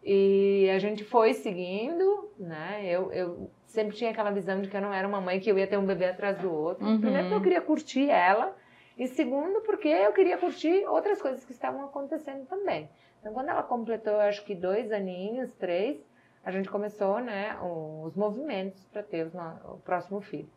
[0.05, 2.83] E a gente foi seguindo, né?
[2.85, 5.57] Eu, eu sempre tinha aquela visão de que eu não era uma mãe que eu
[5.57, 6.85] ia ter um bebê atrás do outro.
[6.85, 7.01] Uhum.
[7.01, 8.57] Primeiro porque eu queria curtir ela,
[8.97, 12.89] e segundo porque eu queria curtir outras coisas que estavam acontecendo também.
[13.21, 15.99] Então, quando ela completou, acho que dois aninhos, três,
[16.45, 17.57] a gente começou, né,
[18.05, 19.31] os movimentos para ter
[19.65, 20.51] o próximo filho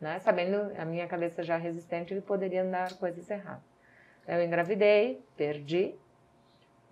[0.00, 0.18] né?
[0.20, 3.62] Sabendo a minha cabeça já resistente que poderia dar coisas erradas.
[4.26, 5.94] Eu engravidei, perdi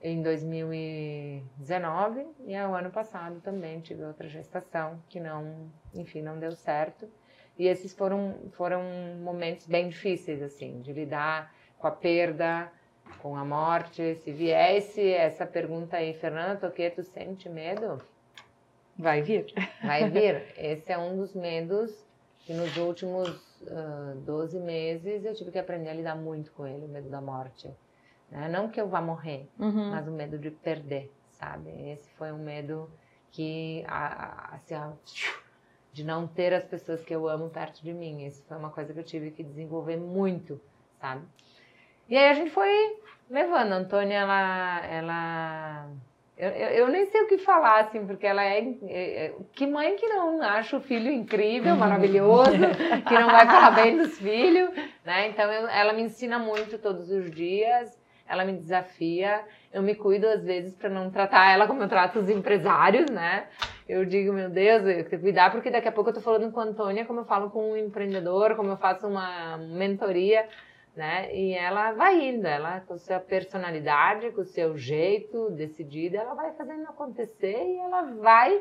[0.02, 6.52] em 2019 e o ano passado também tive outra gestação que não, enfim, não deu
[6.52, 7.08] certo.
[7.58, 8.82] E esses foram foram
[9.20, 12.70] momentos bem difíceis assim, de lidar com a perda,
[13.20, 14.14] com a morte.
[14.16, 18.00] Se viesse essa pergunta aí, Fernanda Toqueto, sente medo?
[18.96, 19.52] Vai vir.
[19.82, 20.42] Vai vir.
[20.58, 22.06] Esse é um dos medos
[22.40, 23.28] que nos últimos
[23.62, 27.20] uh, 12 meses eu tive que aprender a lidar muito com ele, o medo da
[27.20, 27.70] morte.
[28.30, 28.48] Né?
[28.48, 29.90] Não que eu vá morrer, uhum.
[29.90, 31.70] mas o medo de perder, sabe?
[31.90, 32.90] Esse foi um medo
[33.30, 34.74] que, assim,
[35.92, 38.24] de não ter as pessoas que eu amo perto de mim.
[38.26, 40.60] Isso foi uma coisa que eu tive que desenvolver muito,
[41.00, 41.22] sabe?
[42.08, 42.96] E aí a gente foi
[43.28, 43.72] levando.
[43.72, 45.88] A Antônia, ela, ela
[46.36, 49.96] eu, eu, eu, nem sei o que falar, assim, porque ela é, é, Que mãe
[49.96, 52.52] que não acha o filho incrível, maravilhoso,
[53.06, 54.70] que não vai falar bem dos filhos,
[55.04, 55.28] né?
[55.28, 57.98] Então eu, ela me ensina muito todos os dias,
[58.28, 59.44] ela me desafia.
[59.72, 63.48] Eu me cuido às vezes para não tratar ela como eu trato os empresários, né?
[63.88, 66.52] Eu digo, meu Deus, eu tenho que cuidar, porque daqui a pouco eu tô falando
[66.52, 70.46] com a Antônia, como eu falo com um empreendedor, como eu faço uma mentoria,
[70.94, 71.34] né?
[71.34, 76.52] E ela vai indo, ela com sua personalidade, com o seu jeito decidido, ela vai
[76.52, 78.60] fazendo acontecer e ela vai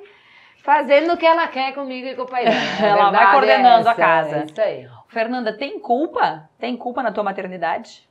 [0.64, 2.58] fazendo o que ela quer comigo e com o pai dela.
[2.82, 4.38] ela vai coordenando é a casa.
[4.38, 4.88] É isso aí.
[5.10, 6.50] Fernanda, tem culpa?
[6.58, 8.07] Tem culpa na tua maternidade?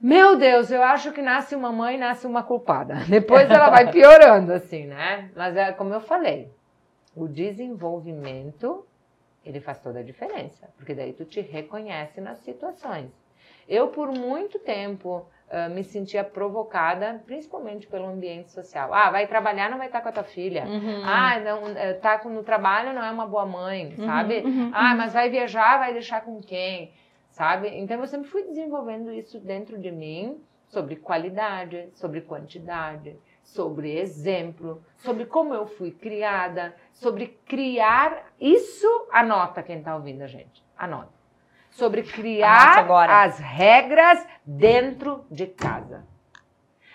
[0.00, 2.94] Meu Deus, eu acho que nasce uma mãe, nasce uma culpada.
[3.08, 5.30] Depois ela vai piorando, assim, né?
[5.34, 6.48] Mas é como eu falei,
[7.16, 8.86] o desenvolvimento,
[9.44, 10.68] ele faz toda a diferença.
[10.76, 13.10] Porque daí tu te reconhece nas situações.
[13.68, 15.26] Eu, por muito tempo,
[15.74, 18.92] me sentia provocada, principalmente pelo ambiente social.
[18.94, 20.64] Ah, vai trabalhar, não vai estar com a tua filha.
[20.64, 21.02] Uhum.
[21.04, 21.62] Ah, não,
[22.00, 24.42] tá no trabalho, não é uma boa mãe, Uhum, sabe?
[24.44, 24.96] uhum, ah, uhum.
[24.96, 26.92] mas vai viajar, vai deixar com quem?
[27.38, 27.68] Sabe?
[27.68, 34.82] Então eu sempre fui desenvolvendo isso dentro de mim sobre qualidade, sobre quantidade, sobre exemplo,
[34.96, 41.16] sobre como eu fui criada, sobre criar isso, anota quem está ouvindo a gente, anota.
[41.70, 46.04] Sobre criar as regras dentro de casa.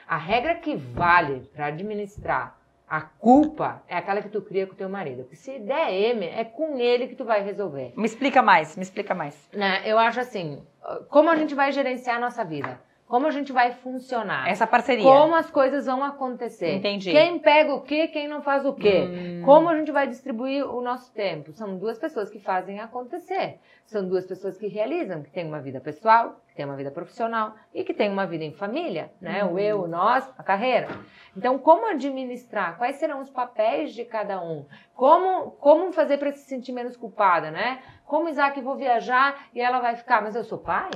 [0.06, 4.90] A regra que vale para administrar a culpa é aquela que tu cria com teu
[4.90, 5.24] marido.
[5.24, 8.84] Porque se der M, é com ele que tu vai resolver Me explica mais, me
[8.84, 9.36] explica mais.
[9.54, 9.82] né?
[9.86, 10.62] Eu acho assim,
[11.10, 12.80] como a gente vai gerenciar a nossa vida?
[13.08, 14.50] Como a gente vai funcionar?
[14.50, 15.04] Essa parceria.
[15.04, 16.76] Como as coisas vão acontecer?
[16.76, 17.12] Entendi.
[17.12, 19.08] Quem pega o quê, quem não faz o quê?
[19.08, 19.42] Hum.
[19.46, 21.52] Como a gente vai distribuir o nosso tempo?
[21.52, 23.60] São duas pessoas que fazem acontecer.
[23.86, 27.54] São duas pessoas que realizam, que têm uma vida pessoal, que têm uma vida profissional
[27.74, 29.44] e que têm uma vida em família, né?
[29.44, 29.54] Hum.
[29.54, 30.88] O eu, o nós, a carreira.
[31.36, 32.78] Então, como administrar?
[32.78, 34.66] Quais serão os papéis de cada um?
[34.96, 37.80] Como, como fazer para se sentir menos culpada, né?
[38.06, 40.90] Como Isaac, vou viajar e ela vai ficar, mas eu sou pai,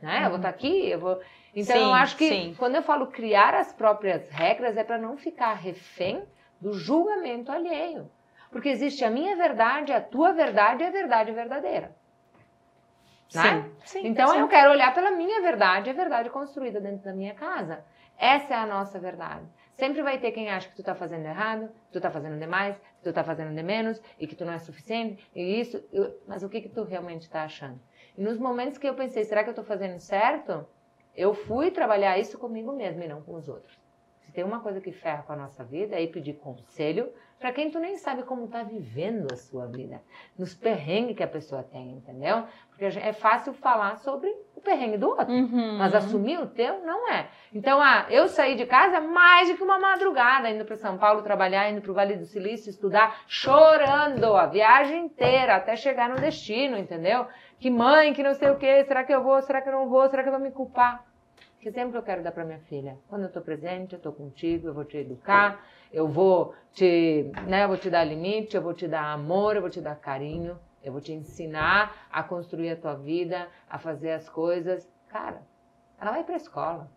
[0.00, 0.24] né?
[0.24, 1.20] Eu vou estar aqui, eu vou.
[1.54, 2.54] Então, Sim, eu acho que sim.
[2.58, 6.22] quando eu falo criar as próprias regras é para não ficar refém
[6.60, 8.10] do julgamento alheio.
[8.50, 11.94] Porque existe a minha verdade, a tua verdade e a verdade verdadeira.
[13.32, 13.42] Né?
[13.42, 14.06] Sim, sim.
[14.08, 14.38] Então sim.
[14.38, 17.84] eu quero olhar pela minha verdade, a verdade construída dentro da minha casa.
[18.18, 19.46] Essa é a nossa verdade.
[19.74, 22.76] Sempre vai ter quem acha que tu tá fazendo errado, que tu tá fazendo demais,
[22.76, 25.82] que tu tá fazendo de menos e que tu não é suficiente e isso.
[25.92, 27.80] eu- mas o que que tu realmente tá achando?
[28.18, 30.66] E nos momentos que eu pensei, será que eu tô fazendo certo?
[31.16, 33.78] Eu fui trabalhar isso comigo mesma e não com os outros.
[34.20, 37.52] Se tem uma coisa que ferra com a nossa vida é ir pedir conselho para
[37.52, 40.02] quem tu nem sabe como tá vivendo a sua vida,
[40.38, 42.44] nos perrengues que a pessoa tem, entendeu?
[42.68, 45.32] Porque é fácil falar sobre o perrengue do outro.
[45.32, 45.78] Uhum.
[45.78, 47.28] Mas assumir o teu não é.
[47.54, 51.22] Então, ah, eu saí de casa mais do que uma madrugada, indo para São Paulo
[51.22, 56.16] trabalhar, indo para o Vale do Silício estudar, chorando a viagem inteira até chegar no
[56.16, 57.26] destino, entendeu?
[57.60, 59.86] Que mãe, que não sei o quê, será que eu vou, será que eu não
[59.86, 61.04] vou, será que eu vou me culpar?
[61.60, 62.96] Que exemplo eu quero dar para minha filha?
[63.06, 67.64] Quando eu estou presente, eu estou contigo, eu vou te educar, eu vou te, né,
[67.64, 70.58] eu vou te dar limite, eu vou te dar amor, eu vou te dar carinho,
[70.82, 74.90] eu vou te ensinar a construir a tua vida, a fazer as coisas.
[75.08, 75.42] Cara,
[76.00, 76.90] ela vai para a escola.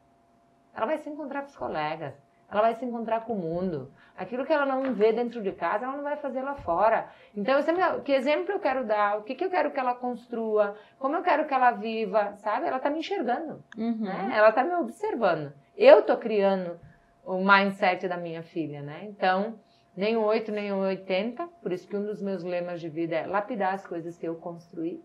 [0.73, 2.15] Ela vai se encontrar com os colegas.
[2.54, 3.92] Ela vai se encontrar com o mundo.
[4.16, 7.10] Aquilo que ela não vê dentro de casa, ela não vai fazer lá fora.
[7.36, 9.18] Então, eu sempre, que exemplo eu quero dar?
[9.18, 10.78] O que, que eu quero que ela construa?
[11.00, 12.36] Como eu quero que ela viva?
[12.38, 12.68] Sabe?
[12.68, 13.63] Ela está me enxergando.
[13.78, 14.04] Uhum.
[14.04, 14.32] né?
[14.36, 15.52] Ela está me observando.
[15.76, 16.80] Eu estou criando
[17.26, 19.06] o mindset da minha filha, né?
[19.06, 19.60] Então,
[19.96, 21.48] nem o 8, nem o 80.
[21.62, 24.36] Por isso que um dos meus lemas de vida é lapidar as coisas que eu
[24.36, 25.04] construí,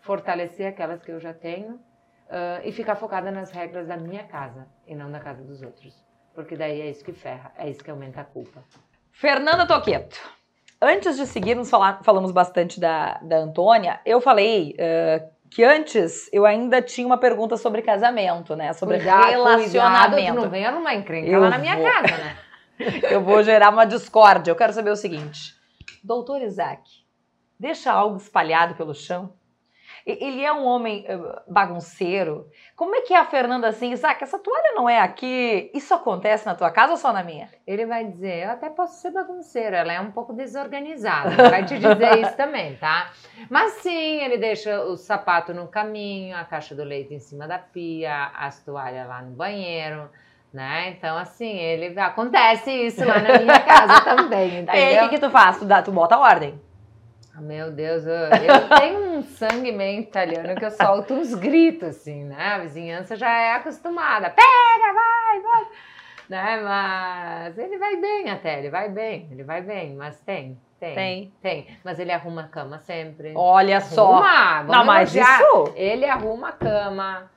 [0.00, 1.80] fortalecer aquelas que eu já tenho
[2.30, 6.06] ah, e ficar focada nas regras da minha casa e não da casa dos outros.
[6.38, 8.62] Porque daí é isso que ferra, é isso que aumenta a culpa.
[9.10, 10.20] Fernanda Toqueto.
[10.80, 13.98] Antes de seguirmos, falar, falamos bastante da, da Antônia.
[14.06, 18.72] Eu falei eh, que antes eu ainda tinha uma pergunta sobre casamento, né?
[18.72, 20.34] Sobre Cuidado, Cuidado, relacionamento.
[20.36, 21.84] tu não venha numa encrenca Eu lá na minha vou.
[21.84, 22.36] casa, né?
[23.10, 24.52] Eu vou gerar uma discórdia.
[24.52, 25.56] Eu quero saber o seguinte:
[26.04, 26.88] Doutor Isaac,
[27.58, 29.32] deixa algo espalhado pelo chão?
[30.08, 32.48] Ele é um homem eh, bagunceiro?
[32.74, 33.92] Como é que é a Fernanda assim?
[33.92, 35.70] Isaac, essa toalha não é aqui?
[35.74, 37.50] Isso acontece na tua casa ou só na minha?
[37.66, 41.50] Ele vai dizer, eu até posso ser bagunceira, ela é um pouco desorganizada.
[41.50, 43.10] Vai te dizer isso também, tá?
[43.50, 47.58] Mas sim, ele deixa o sapato no caminho, a caixa do leite em cima da
[47.58, 50.08] pia, as toalhas lá no banheiro,
[50.52, 50.90] né?
[50.90, 55.20] Então, assim, ele acontece isso lá na minha casa também, E aí, o que, que
[55.20, 55.58] tu faz?
[55.58, 56.58] Tu, dá, tu bota a ordem.
[57.40, 62.24] Meu Deus, eu, eu tenho um sangue meio italiano que eu solto uns gritos, assim,
[62.24, 62.54] né?
[62.54, 64.30] A vizinhança já é acostumada.
[64.30, 65.66] Pega, vai, vai.
[66.28, 66.60] Né?
[66.62, 71.32] Mas ele vai bem até, ele vai bem, ele vai bem, mas tem, tem, Tem.
[71.42, 71.66] tem.
[71.82, 73.32] Mas ele arruma a cama sempre.
[73.34, 74.12] Olha só.
[74.12, 75.72] Arruma, vamos Não, mas isso.
[75.74, 77.30] Ele arruma a cama,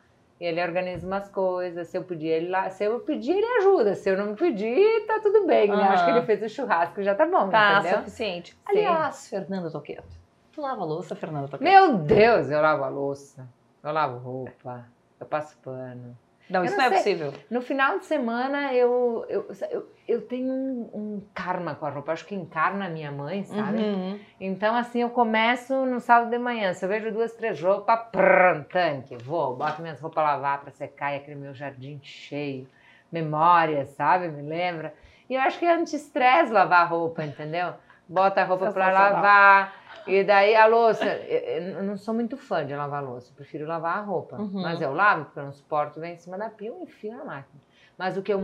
[0.45, 1.87] ele organiza umas coisas.
[1.87, 3.95] Se eu pedir, ele lá, se eu pedir, ele ajuda.
[3.95, 5.69] Se eu não pedir, tá tudo bem.
[5.69, 5.83] Né?
[5.83, 7.99] Acho que ele fez o churrasco já tá bom, tá entendeu?
[7.99, 8.57] suficiente.
[8.65, 10.17] Aliás, Fernanda Toqueto,
[10.51, 11.63] tu lava a louça, Fernanda Toqueto?
[11.63, 13.47] Meu Deus, eu lavo a louça,
[13.83, 14.85] eu lavo roupa,
[15.19, 16.17] eu passo pano.
[16.51, 17.33] Não, isso não, não é possível.
[17.49, 22.11] No final de semana eu, eu, eu, eu tenho um, um, karma com a roupa,
[22.11, 23.81] acho que encarna a minha mãe, sabe?
[23.81, 24.19] Uhum.
[24.39, 28.65] Então, assim, eu começo no sábado de manhã, se eu vejo duas, três roupas, prrr,
[28.65, 32.67] tanque, vou, boto minhas roupas lavar para secar e aquele meu jardim cheio,
[33.11, 34.27] memória, sabe?
[34.27, 34.93] Me lembra?
[35.29, 37.73] E eu acho que é anti-estresse lavar roupa, entendeu?
[38.11, 42.75] Bota a roupa para lavar e daí a louça, eu não sou muito fã de
[42.75, 44.37] lavar louça, prefiro lavar a roupa.
[44.37, 44.61] Uhum.
[44.61, 47.23] Mas eu lavo, porque eu não suporto ver em cima da pia e enfio na
[47.23, 47.61] máquina.
[47.97, 48.43] Mas o que eu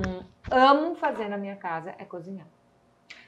[0.52, 2.48] amo fazer na minha casa é cozinhar.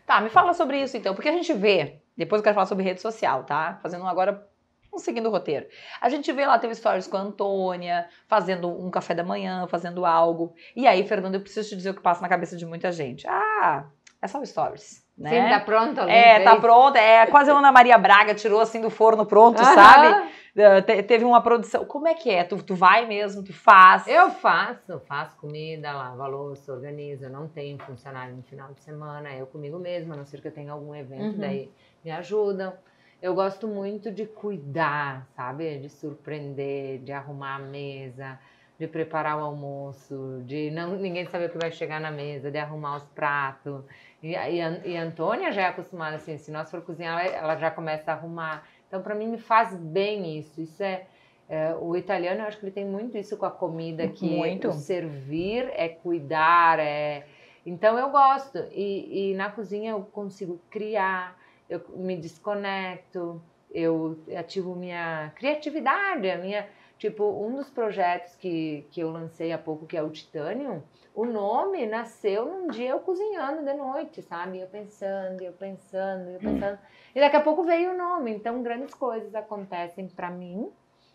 [0.05, 2.83] Tá, me fala sobre isso então, porque a gente vê, depois eu quero falar sobre
[2.83, 3.77] rede social, tá?
[3.81, 4.47] Fazendo agora,
[4.89, 5.67] vamos seguindo o roteiro.
[5.99, 10.05] A gente vê lá, teve stories com a Antônia, fazendo um café da manhã, fazendo
[10.05, 10.53] algo.
[10.75, 13.27] E aí, Fernando, eu preciso te dizer o que passa na cabeça de muita gente.
[13.27, 13.85] Ah,
[14.21, 15.07] é só stories.
[15.17, 15.29] Né?
[15.29, 15.99] Sim, tá pronto.
[16.01, 16.95] É, tá pronto.
[16.95, 20.29] É quase a Ana Maria Braga tirou assim do forno pronto, sabe?
[20.55, 21.85] É, te, teve uma produção.
[21.85, 22.43] Como é que é?
[22.43, 24.07] Tu, tu vai mesmo, tu faz?
[24.07, 27.25] Eu faço, faço comida, lavo a louça, organizo.
[27.25, 30.47] Eu não tenho funcionário no final de semana, eu comigo mesma, a não ser que
[30.47, 31.39] eu tenha algum evento, uhum.
[31.39, 31.71] daí
[32.03, 32.73] me ajudam.
[33.21, 35.77] Eu gosto muito de cuidar, sabe?
[35.77, 38.39] De surpreender, de arrumar a mesa,
[38.79, 42.57] de preparar o almoço, de não ninguém saber o que vai chegar na mesa, de
[42.57, 43.83] arrumar os pratos.
[44.21, 47.55] E, e, e a Antônia já é acostumada assim, se nós for cozinhar, ela, ela
[47.57, 48.67] já começa a arrumar.
[48.87, 50.61] Então, para mim, me faz bem isso.
[50.61, 51.05] Isso é,
[51.47, 54.71] é, o italiano, eu acho que ele tem muito isso com a comida, que muito.
[54.73, 57.25] servir é cuidar, é.
[57.65, 61.37] Então eu gosto e, e na cozinha eu consigo criar,
[61.69, 66.67] eu me desconecto, eu ativo minha criatividade, a minha
[66.99, 70.83] Tipo, um dos projetos que, que eu lancei há pouco, que é o Titanium,
[71.15, 74.59] o nome nasceu num dia eu cozinhando de noite, sabe?
[74.59, 76.77] Eu pensando, eu pensando, eu pensando.
[77.15, 78.31] E daqui a pouco veio o nome.
[78.31, 80.69] Então, grandes coisas acontecem para mim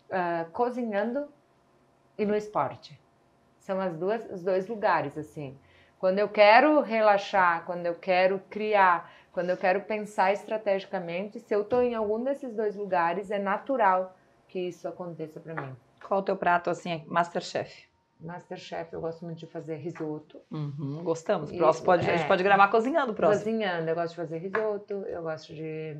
[0.09, 1.27] uh, cozinhando
[2.17, 2.99] e no esporte.
[3.59, 5.55] São as duas, os dois lugares, assim.
[5.99, 11.61] Quando eu quero relaxar, quando eu quero criar, quando eu quero pensar estrategicamente, se eu
[11.61, 14.14] estou em algum desses dois lugares, é natural
[14.55, 15.75] que isso aconteça para mim.
[16.07, 17.89] Qual o teu prato, assim, Masterchef?
[18.21, 20.39] Masterchef, eu gosto muito de fazer risoto.
[20.49, 21.51] Uhum, gostamos.
[21.51, 22.27] Próximo pode, é, a gente é.
[22.29, 23.43] pode gravar cozinhando próximo.
[23.43, 25.97] Cozinhando, eu gosto de fazer risoto, eu gosto de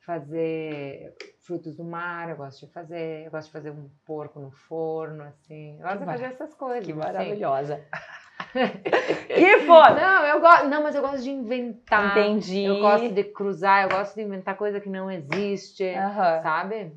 [0.00, 4.50] fazer frutos do mar, eu gosto de fazer, eu gosto de fazer um porco no
[4.50, 5.76] forno, assim.
[5.76, 6.86] Eu gosto que de fazer essas coisas.
[6.86, 6.98] Que assim.
[6.98, 7.84] maravilhosa.
[9.28, 10.00] que foda!
[10.00, 12.16] Não, eu gosto, não, mas eu gosto de inventar.
[12.16, 12.64] Entendi.
[12.64, 16.42] Eu gosto de cruzar, eu gosto de inventar coisa que não existe, uhum.
[16.42, 16.96] sabe?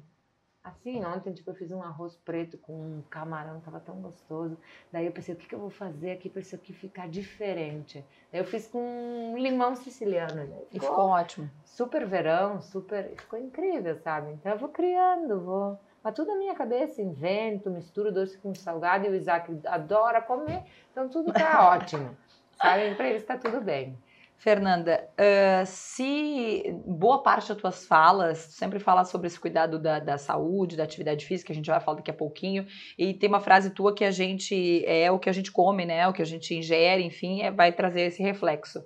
[0.63, 4.55] Assim, ontem, tipo, eu fiz um arroz preto com um camarão, tava tão gostoso.
[4.91, 8.05] Daí eu pensei, o que, que eu vou fazer aqui para isso aqui ficar diferente?
[8.31, 10.35] Daí eu fiz com limão siciliano.
[10.35, 10.45] Né?
[10.45, 11.49] Ficou, e ficou ótimo.
[11.65, 13.09] Super verão, super.
[13.17, 14.33] Ficou incrível, sabe?
[14.33, 15.79] Então eu vou criando, vou.
[16.03, 20.63] Mas tudo na minha cabeça, invento, misturo doce com salgado e o Isaac adora comer,
[20.91, 22.15] então tudo tá ótimo.
[22.57, 22.95] Sabe?
[22.95, 23.97] Para ele está tudo bem.
[24.41, 30.17] Fernanda, uh, se boa parte das tuas falas sempre fala sobre esse cuidado da, da,
[30.17, 32.65] saúde, da atividade física, a gente vai falar daqui a pouquinho,
[32.97, 36.07] e tem uma frase tua que a gente é o que a gente come, né?
[36.07, 38.83] O que a gente ingere, enfim, é, vai trazer esse reflexo.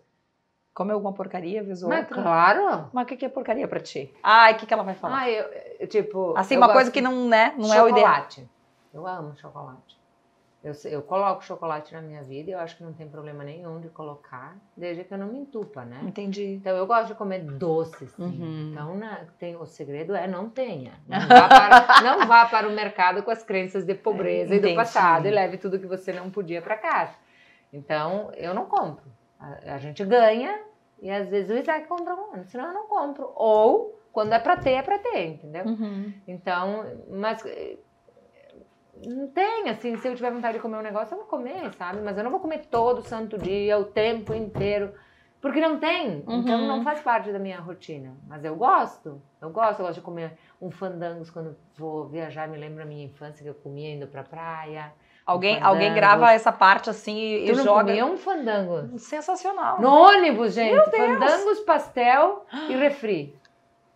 [0.73, 2.21] Come alguma porcaria, vez ou Mas outra?
[2.21, 2.89] claro!
[2.91, 4.13] Mas o que, que é porcaria pra ti?
[4.21, 5.21] Ai, o que, que ela vai falar?
[5.21, 5.45] Ah, eu,
[5.79, 6.35] eu tipo.
[6.35, 8.05] Assim, uma coisa que não, né, não é o ideal.
[8.07, 8.49] Chocolate.
[8.93, 9.97] Eu amo chocolate.
[10.65, 13.79] Eu, eu coloco chocolate na minha vida e eu acho que não tem problema nenhum
[13.79, 16.01] de colocar, desde que eu não me entupa, né?
[16.01, 16.55] Entendi.
[16.55, 18.23] Então eu gosto de comer doce, sim.
[18.23, 18.71] Uhum.
[18.71, 20.93] Então né, tem, o segredo é não tenha.
[21.07, 24.69] Não vá, para, não vá para o mercado com as crenças de pobreza Entendi.
[24.69, 27.13] e do passado e leve tudo que você não podia para casa.
[27.71, 29.05] Então eu não compro.
[29.39, 30.63] A, a, gente ganha
[30.99, 33.31] e às vezes o Isaac compra um ano, senão eu não compro.
[33.35, 35.63] Ou quando é para ter, é para ter, entendeu?
[35.63, 36.11] Uhum.
[36.27, 37.43] Então, mas
[39.07, 42.01] não tem, assim, se eu tiver vontade de comer um negócio, eu vou comer, sabe?
[42.01, 44.93] Mas eu não vou comer todo santo dia, o tempo inteiro.
[45.45, 46.17] Porque não tem.
[46.17, 46.41] Então, uhum.
[46.41, 48.15] Então não faz parte da minha rotina.
[48.27, 49.21] Mas eu gosto.
[49.39, 53.05] Eu gosto, eu gosto de comer um fandangos quando vou viajar, me lembra a minha
[53.05, 54.91] infância que eu comia indo pra praia.
[55.23, 57.83] Alguém, um alguém grava essa parte assim e, tu não joga.
[57.83, 58.97] Comia um fandango.
[58.97, 59.79] Sensacional.
[59.79, 60.83] No ônibus, gente.
[60.89, 63.35] Fandangos, pastel e refri.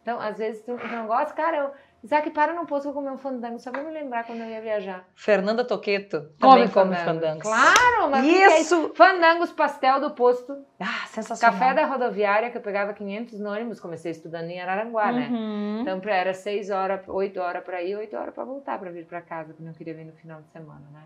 [0.03, 1.71] Então, às vezes tu não gosta, cara, eu
[2.01, 5.05] Isaac, para no posto comer um fandango, só pra me lembrar quando eu ia viajar.
[5.15, 7.43] Fernanda Toqueto também come, fandangos.
[7.43, 8.89] Claro, mas Isso!
[8.89, 10.65] Que é fandangos, pastel do posto.
[10.79, 11.59] Ah, sensacional.
[11.59, 15.27] Café da rodoviária, que eu pegava 500 no ônibus, comecei estudando em Araranguá, né?
[15.29, 15.81] Uhum.
[15.81, 19.21] Então era 6 horas, 8 horas pra ir, 8 horas pra voltar, pra vir pra
[19.21, 21.03] casa, porque não queria vir no final de semana, né?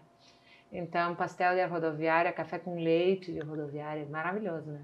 [0.71, 4.81] Então, pastel de rodoviária, café com leite de rodoviária, maravilhoso, né?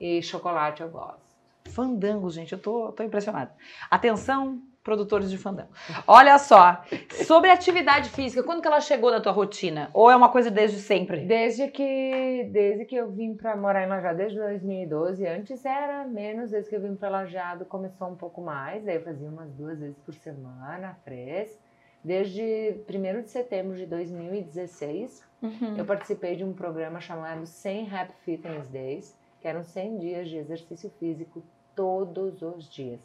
[0.00, 1.34] E chocolate eu gosto.
[1.66, 3.50] Fandangos, gente, eu tô, tô impressionada.
[3.90, 5.70] Atenção, produtores de fandango.
[6.06, 6.84] Olha só,
[7.26, 9.90] sobre atividade física, quando que ela chegou na tua rotina?
[9.94, 11.24] Ou é uma coisa desde sempre?
[11.24, 15.26] Desde que, desde que eu vim para morar em Lajado, desde 2012.
[15.26, 18.84] Antes era menos, desde que eu vim para Lajado começou um pouco mais.
[18.84, 21.58] Daí eu fazia umas duas vezes por semana, três.
[22.04, 25.76] Desde 1 de setembro de 2016, Uhum.
[25.76, 30.36] eu participei de um programa chamado 100 Happy Fitness Days, que eram 100 dias de
[30.38, 31.42] exercício físico
[31.76, 33.00] todos os dias.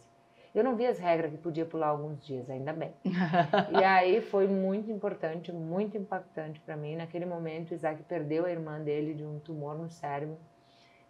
[0.53, 2.93] Eu não vi as regras que podia pular alguns dias, ainda bem.
[3.79, 6.95] E aí foi muito importante, muito impactante para mim.
[6.95, 10.37] Naquele momento, Isaac perdeu a irmã dele de um tumor no cérebro.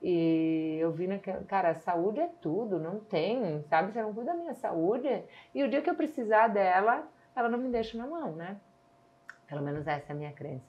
[0.02, 1.44] E eu vi naquela.
[1.44, 3.92] Cara, saúde é tudo, não tem, sabe?
[3.92, 5.08] Você não cuida da minha saúde.
[5.54, 8.58] E o dia que eu precisar dela, ela não me deixa na mão, né?
[9.48, 10.66] Pelo menos essa é a minha crença.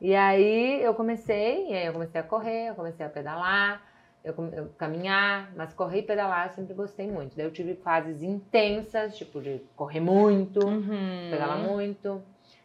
[0.00, 3.82] E aí eu comecei, e aí eu comecei a correr, eu comecei a pedalar,
[4.24, 7.36] eu, eu caminhar, mas correr e pedalar eu sempre gostei muito.
[7.36, 11.28] Daí eu tive fases intensas, tipo de correr muito, Uhum.
[11.30, 12.22] pedalar muito,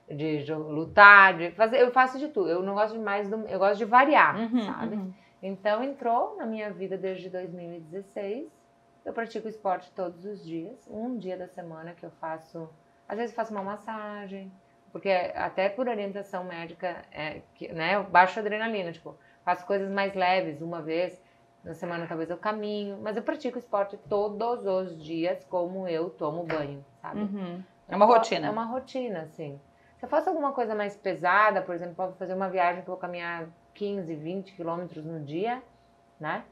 [0.10, 2.50] de jo- lutar, de fazer, eu faço de tudo.
[2.50, 4.96] Eu não gosto de mais do, eu gosto de variar, Uhum, sabe?
[4.96, 5.14] uhum.
[5.42, 8.48] Então entrou na minha vida desde 2016.
[9.06, 12.70] Eu pratico esporte todos os dias, um dia da semana que eu faço,
[13.08, 14.52] às vezes faço uma massagem,
[14.92, 19.90] porque até por orientação médica, é, que, né, eu baixo a adrenalina, tipo, faço coisas
[19.90, 21.22] mais leves uma vez
[21.68, 26.44] na semana, talvez eu caminho, mas eu pratico esporte todos os dias, como eu tomo
[26.44, 27.22] banho, sabe?
[27.22, 27.62] Uhum.
[27.90, 28.48] É uma rotina.
[28.48, 29.60] É uma rotina, assim.
[29.98, 32.94] Se eu faço alguma coisa mais pesada, por exemplo, posso fazer uma viagem que eu
[32.94, 35.62] vou caminhar 15, 20 quilômetros no dia,
[36.20, 36.44] né?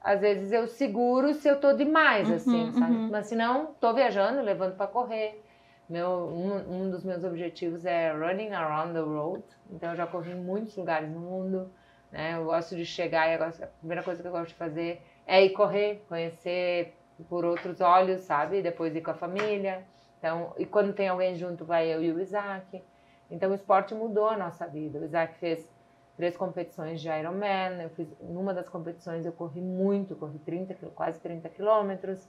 [0.00, 2.92] Às vezes eu seguro se eu tô demais, Uhum, assim, sabe?
[2.94, 3.08] uhum.
[3.10, 5.42] Mas se não, tô viajando, levanto para correr.
[5.88, 9.42] Meu, um, um dos meus objetivos é running around the world.
[9.70, 11.70] Então eu já corri em muitos lugares no mundo,
[12.12, 12.34] né?
[12.36, 15.50] Eu gosto de chegar e a primeira coisa que eu gosto de fazer é ir
[15.50, 16.94] correr, conhecer
[17.28, 18.62] por outros olhos, sabe?
[18.62, 19.84] Depois ir com a família.
[20.18, 22.82] Então, e quando tem alguém junto, vai eu e o Isaac.
[23.30, 24.98] Então, o esporte mudou a nossa vida.
[24.98, 25.70] O Isaac fez
[26.16, 27.82] três competições de Ironman.
[27.82, 32.28] Eu fiz, numa das competições eu corri muito, corri 30, quil- quase 30 quilômetros.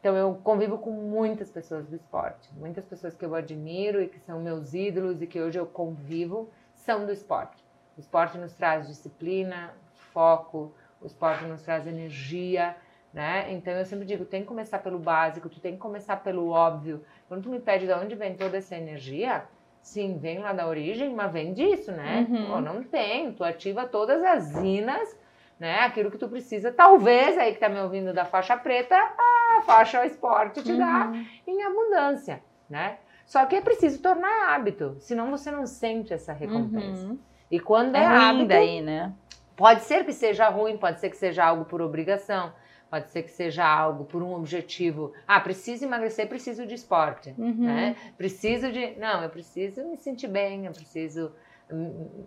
[0.00, 2.48] Então, eu convivo com muitas pessoas do esporte.
[2.54, 6.50] Muitas pessoas que eu admiro e que são meus ídolos e que hoje eu convivo
[6.74, 7.65] são do esporte.
[7.96, 9.72] O esporte nos traz disciplina,
[10.12, 12.76] foco, o esporte nos traz energia,
[13.12, 13.46] né?
[13.52, 17.02] Então eu sempre digo, tem que começar pelo básico, tu tem que começar pelo óbvio.
[17.28, 19.44] Quando tu me pede de onde vem toda essa energia,
[19.80, 22.26] sim, vem lá da origem, mas vem disso, né?
[22.28, 22.46] Uhum.
[22.46, 25.16] Pô, não tem, tu ativa todas as inas,
[25.58, 25.80] né?
[25.80, 30.04] Aquilo que tu precisa, talvez aí que tá me ouvindo da faixa preta, a faixa
[30.04, 31.26] esporte te dá Uhum.
[31.46, 32.98] em abundância, né?
[33.24, 37.06] Só que é preciso tornar hábito, senão você não sente essa recompensa.
[37.06, 37.18] Uhum.
[37.50, 39.12] E quando é, É ruim hábito, né?
[39.56, 42.52] Pode ser que seja ruim, pode ser que seja algo por obrigação,
[42.90, 45.12] pode ser que seja algo por um objetivo.
[45.26, 47.54] Ah, preciso emagrecer, preciso de esporte, Uhum.
[47.64, 47.96] né?
[48.18, 51.32] Preciso de, não, eu preciso me sentir bem, eu preciso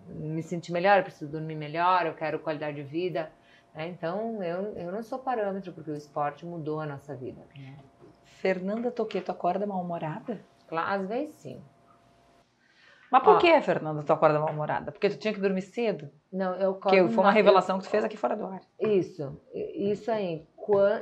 [0.08, 3.32] me sentir melhor, eu preciso dormir melhor, eu quero qualidade de vida.
[3.74, 3.88] né?
[3.88, 7.42] Então, eu, eu não sou parâmetro porque o esporte mudou a nossa vida.
[7.56, 7.76] né?
[8.24, 10.40] Fernanda Toqueto acorda mal-humorada?
[10.68, 11.62] Claro, Às vezes sim.
[13.12, 13.38] Mas por Ó.
[13.40, 14.92] que, Fernanda, tu acorda mal-humorada?
[14.92, 16.10] Porque tu tinha que dormir cedo?
[16.32, 18.62] Não, eu Porque acordo foi uma ma- revelação que tu fez aqui fora do ar.
[18.80, 20.48] eu- isso, isso aí.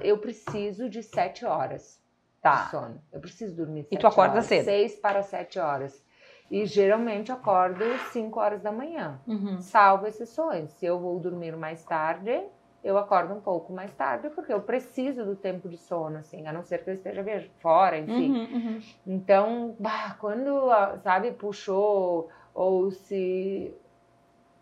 [0.01, 2.01] Eu preciso de sete horas.
[2.37, 2.67] de Tá.
[2.71, 3.01] sono.
[3.11, 4.63] Eu preciso dormir E tu sete acorda horas, cedo?
[4.63, 6.01] Seis para sete horas.
[6.49, 7.83] E geralmente eu acordo
[8.13, 9.59] 5 horas da manhã, Uhum.
[9.59, 10.71] salvo exceções.
[10.71, 12.41] Se eu vou dormir mais tarde,
[12.83, 16.53] eu acordo um pouco mais tarde, porque eu preciso do tempo de sono, assim, a
[16.53, 17.23] não ser que eu esteja
[17.59, 18.31] fora, enfim.
[18.31, 18.81] Uhum, uhum.
[19.05, 23.73] Então, bah, quando, ah, sabe, puxou, ou se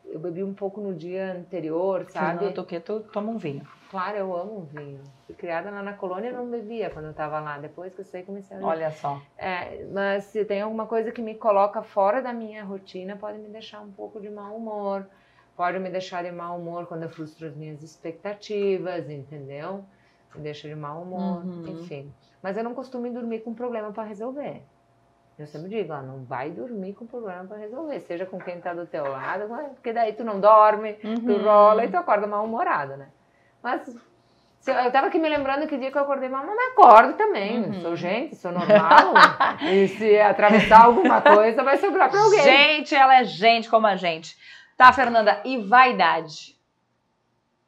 [0.05, 2.37] eu bebi um pouco no dia anterior, sabe?
[2.37, 3.67] Fernanda Toqueto toma um vinho.
[3.89, 5.03] Claro, eu amo vinho.
[5.25, 7.57] Fui criada lá na colônia, eu não bebia quando eu tava lá.
[7.57, 8.71] Depois que eu sei, comecei a beber.
[8.71, 9.21] Olha só.
[9.37, 13.49] É, mas se tem alguma coisa que me coloca fora da minha rotina, pode me
[13.49, 15.07] deixar um pouco de mau humor.
[15.55, 19.85] Pode me deixar de mau humor quando eu frustro as minhas expectativas, entendeu?
[20.35, 21.63] Me deixa de mau humor, Uhum.
[21.67, 22.13] enfim.
[22.43, 24.61] Mas eu não costumo dormir com problema para resolver.
[25.37, 28.73] Eu sempre digo, ó, não vai dormir com problema para resolver, seja com quem tá
[28.73, 31.43] do teu lado, porque daí tu não dorme, tu Uhum.
[31.43, 33.07] rola e tu acorda mal-humorado, né?
[33.61, 33.81] Mas
[34.67, 37.65] Eu tava aqui me lembrando que dia que eu acordei, mas me acordo também.
[37.65, 37.73] Uhum.
[37.81, 39.13] Sou gente, sou normal.
[39.61, 42.41] e se atravessar alguma coisa, vai sobrar pra alguém.
[42.41, 44.35] Gente, ela é gente como a gente.
[44.77, 46.55] Tá, Fernanda, e vaidade?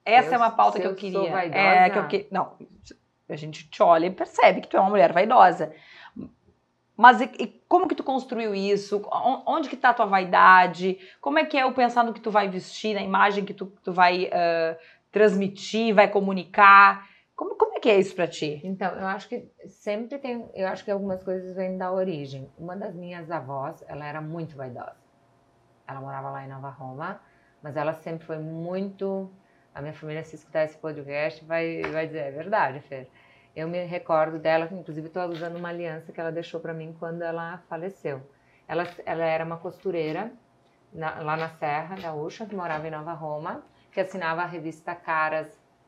[0.04, 1.40] Essa eu, é uma pauta que eu, eu queria.
[1.54, 2.54] é, que eu que, não,
[3.30, 5.74] a gente te olha e percebe que tu é uma mulher vaidosa.
[6.96, 9.02] Mas e, e como que tu construiu isso?
[9.46, 10.98] Onde que tá a tua vaidade?
[11.22, 13.68] Como é que é o pensar no que tu vai vestir, na imagem que tu,
[13.84, 14.78] tu vai uh,
[15.12, 17.08] transmitir, vai comunicar?
[17.36, 18.60] Como, como é que é isso para ti?
[18.64, 22.50] Então, eu acho que sempre tem, eu acho que algumas coisas vêm da origem.
[22.58, 25.07] Uma das minhas avós, ela era muito vaidosa.
[25.88, 27.22] Ela morava lá em Nova Roma,
[27.62, 29.32] mas ela sempre foi muito.
[29.74, 33.08] A minha família, se escutar esse podcast, vai, vai dizer: é verdade, Fer.
[33.56, 37.24] Eu me recordo dela, inclusive estou usando uma aliança que ela deixou para mim quando
[37.24, 38.22] ela faleceu.
[38.68, 40.32] Ela, ela era uma costureira
[40.94, 45.48] na, lá na Serra Gaúcha, que morava em Nova Roma, que assinava a revista Caras.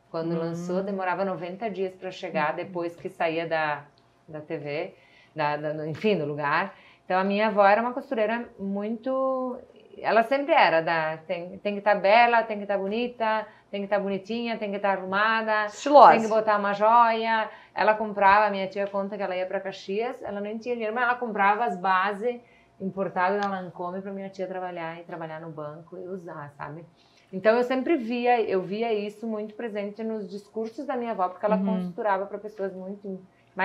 [0.10, 0.40] Quando hum.
[0.40, 3.86] lançou, demorava 90 dias para chegar, depois que saía da,
[4.28, 4.96] da TV,
[5.36, 6.76] da, da, enfim, do lugar.
[7.06, 9.60] Então a minha avó era uma costureira muito
[10.02, 13.48] ela sempre era da tem, tem que estar tá bela, tem que estar tá bonita,
[13.72, 16.12] tem que estar tá bonitinha, tem que estar tá arrumada, Estilosa.
[16.12, 17.50] tem que botar uma joia.
[17.74, 21.04] Ela comprava, minha tia conta que ela ia para Caxias, ela nem tinha dinheiro, mas
[21.04, 22.42] ela comprava as bases
[22.80, 26.86] importadas da Lancome para minha tia trabalhar e trabalhar no banco e usar, sabe?
[27.32, 31.46] Então eu sempre via, eu via isso muito presente nos discursos da minha avó, porque
[31.46, 31.84] ela uhum.
[31.84, 33.22] costurava para pessoas muito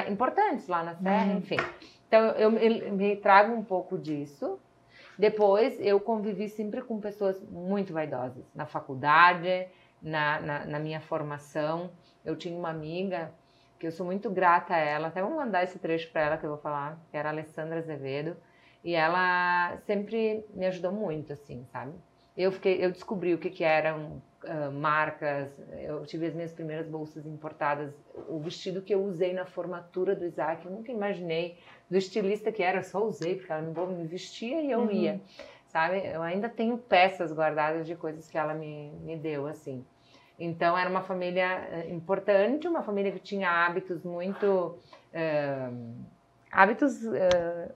[0.09, 1.39] importantes lá na Serra, uhum.
[1.39, 1.57] enfim.
[2.09, 4.59] Então eu, eu me trago um pouco disso
[5.19, 8.45] depois, eu convivi sempre com pessoas muito vaidosas.
[8.55, 9.69] Na faculdade,
[10.03, 11.91] na, na, na minha formação,
[12.25, 13.33] eu tinha uma amiga
[13.79, 15.09] que eu sou muito grata a ela.
[15.09, 17.79] Até vou mandar esse trecho para ela que eu vou falar, que era a Alessandra
[17.79, 18.37] Azevedo.
[18.83, 21.93] E ela sempre me ajudou muito, assim, sabe?
[22.37, 25.49] Eu, fiquei, eu descobri o que, que eram uh, marcas,
[25.79, 27.95] eu tive as minhas primeiras bolsas importadas,
[28.29, 31.57] o vestido que eu usei na formatura do Isaac, eu nunca imaginei
[31.91, 34.91] do estilista que era, eu só usei, porque ela me vestia e eu uhum.
[34.91, 35.21] ia,
[35.69, 36.03] sabe?
[36.07, 39.85] Eu ainda tenho peças guardadas de coisas que ela me, me deu, assim.
[40.39, 44.77] Então, era uma família eh, importante, uma família que tinha hábitos muito...
[45.13, 45.95] Uh,
[46.51, 47.05] hábitos...
[47.05, 47.73] Uh,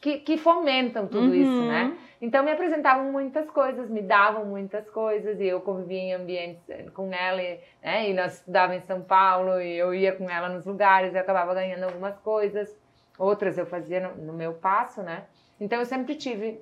[0.00, 1.34] que, que, fomentam tudo uhum.
[1.34, 1.96] isso, né?
[2.20, 7.12] Então me apresentavam muitas coisas, me davam muitas coisas e eu convivia em ambientes com
[7.12, 7.40] ela,
[7.82, 8.10] né?
[8.10, 11.54] E nós estudávamos em São Paulo e eu ia com ela nos lugares e acabava
[11.54, 12.76] ganhando algumas coisas,
[13.22, 15.24] outras eu fazia no, no meu passo, né?
[15.60, 16.60] Então eu sempre tive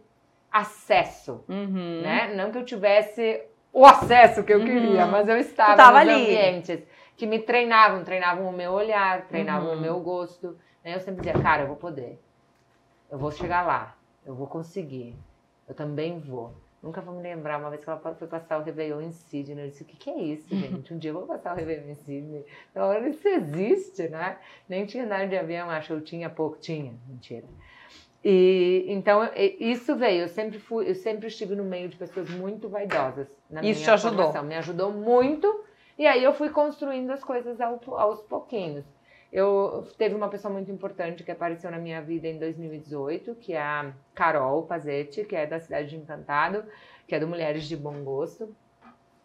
[0.50, 2.02] acesso, uhum.
[2.02, 2.34] né?
[2.34, 3.42] Não que eu tivesse
[3.72, 5.10] o acesso que eu queria, uhum.
[5.10, 6.12] mas eu estava nos ali.
[6.12, 6.82] ambientes
[7.16, 9.80] que me treinavam, treinavam o meu olhar, treinavam o uhum.
[9.80, 10.58] meu gosto.
[10.84, 10.94] Né?
[10.94, 12.18] Eu sempre dizia, cara, eu vou poder
[13.10, 15.16] eu vou chegar lá, eu vou conseguir,
[15.68, 16.54] eu também vou.
[16.82, 19.68] Nunca vou me lembrar, uma vez que ela foi passar o Réveillon em Sydney, eu
[19.68, 20.94] disse, o que, que é isso, gente?
[20.94, 22.46] Um dia eu vou passar o Réveillon em Sydney.
[22.70, 24.38] Então, isso existe, né?
[24.66, 27.46] Nem tinha nada de avião, acho, eu tinha pouco, tinha, mentira.
[28.24, 30.22] E então isso veio.
[30.22, 33.28] Eu sempre fui, eu sempre estive no meio de pessoas muito vaidosas.
[33.48, 34.26] Na isso te ajudou?
[34.26, 34.44] Formação.
[34.44, 35.64] Me ajudou muito.
[35.98, 38.84] E aí eu fui construindo as coisas aos pouquinhos.
[39.32, 43.60] Eu teve uma pessoa muito importante que apareceu na minha vida em 2018, que é
[43.60, 46.64] a Carol Pazetti, que é da cidade de Encantado,
[47.06, 48.54] que é do Mulheres de Bom Gosto.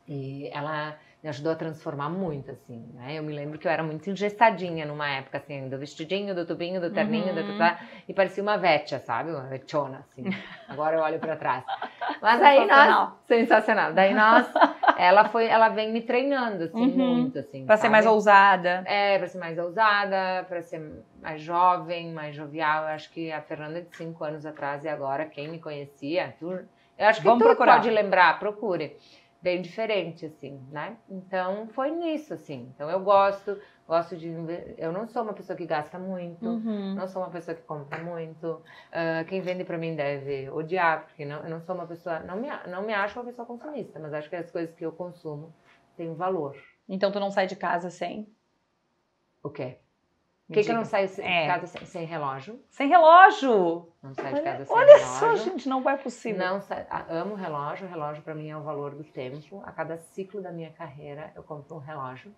[0.07, 0.95] E ela
[1.25, 3.15] me ajudou a transformar muito, assim, né?
[3.15, 6.79] Eu me lembro que eu era muito engestadinha numa época, assim, do vestidinho, do tubinho,
[6.79, 7.57] do terninho, uhum.
[7.57, 9.31] da, e parecia uma vetia, sabe?
[9.31, 10.23] Uma vetiona, assim.
[10.69, 11.63] Agora eu olho para trás.
[12.21, 13.11] Mas aí nós...
[13.27, 13.91] Sensacional.
[13.93, 14.47] Daí nós...
[14.97, 15.45] Ela foi...
[15.47, 17.15] Ela vem me treinando, assim, uhum.
[17.15, 17.87] muito, assim, Pra sabe?
[17.87, 18.83] ser mais ousada.
[18.85, 22.83] É, pra ser mais ousada, pra ser mais jovem, mais jovial.
[22.83, 26.35] Eu acho que a Fernanda de cinco anos atrás e agora, quem me conhecia...
[26.39, 26.45] Tu,
[26.97, 27.75] eu acho que Vamos tu procurar.
[27.75, 28.95] pode lembrar, procure
[29.41, 30.95] bem diferente, assim, né?
[31.09, 32.67] Então foi nisso, assim.
[32.73, 34.27] Então eu gosto, gosto de.
[34.77, 36.95] Eu não sou uma pessoa que gasta muito, uhum.
[36.95, 38.47] não sou uma pessoa que compra muito.
[38.47, 42.19] Uh, quem vende para mim deve odiar, porque não, eu não sou uma pessoa.
[42.19, 44.91] Não me, não me acho uma pessoa consumista, mas acho que as coisas que eu
[44.91, 45.53] consumo
[45.95, 46.55] têm valor.
[46.87, 48.27] Então tu não sai de casa sem?
[49.41, 49.77] O quê?
[50.47, 51.47] Por que, que eu não saio de é.
[51.47, 52.63] casa sem, sem, relógio?
[52.69, 53.91] Sem relógio?
[54.01, 55.27] Não saio de casa sem olha relógio.
[55.27, 56.45] Olha só, gente, não é possível.
[56.45, 56.61] Não
[57.09, 57.87] amo relógio.
[57.87, 59.63] O relógio para mim é o valor do tempo.
[59.65, 62.31] A cada ciclo da minha carreira eu compro um relógio.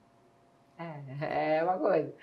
[0.80, 2.14] É, é uma coisa.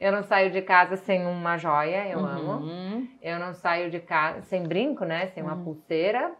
[0.00, 2.26] Eu não saio de casa sem uma joia, eu uhum.
[2.26, 3.08] amo.
[3.22, 5.28] Eu não saio de casa sem brinco, né?
[5.28, 5.64] Sem uma uhum.
[5.64, 6.32] pulseira.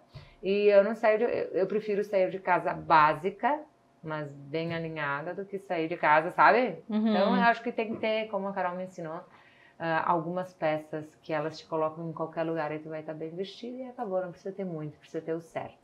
[0.42, 3.60] E eu não saio de, eu, prefiro sair de casa básica,
[4.02, 6.82] mas bem alinhada do que sair de casa, sabe?
[6.88, 7.08] Uhum.
[7.08, 11.14] Então eu acho que tem que ter, como a Carol me ensinou, uh, algumas peças
[11.22, 14.20] que elas te colocam em qualquer lugar e tu vai estar bem vestido e acabou,
[14.20, 15.78] não precisa ter muito, precisa ter o certo.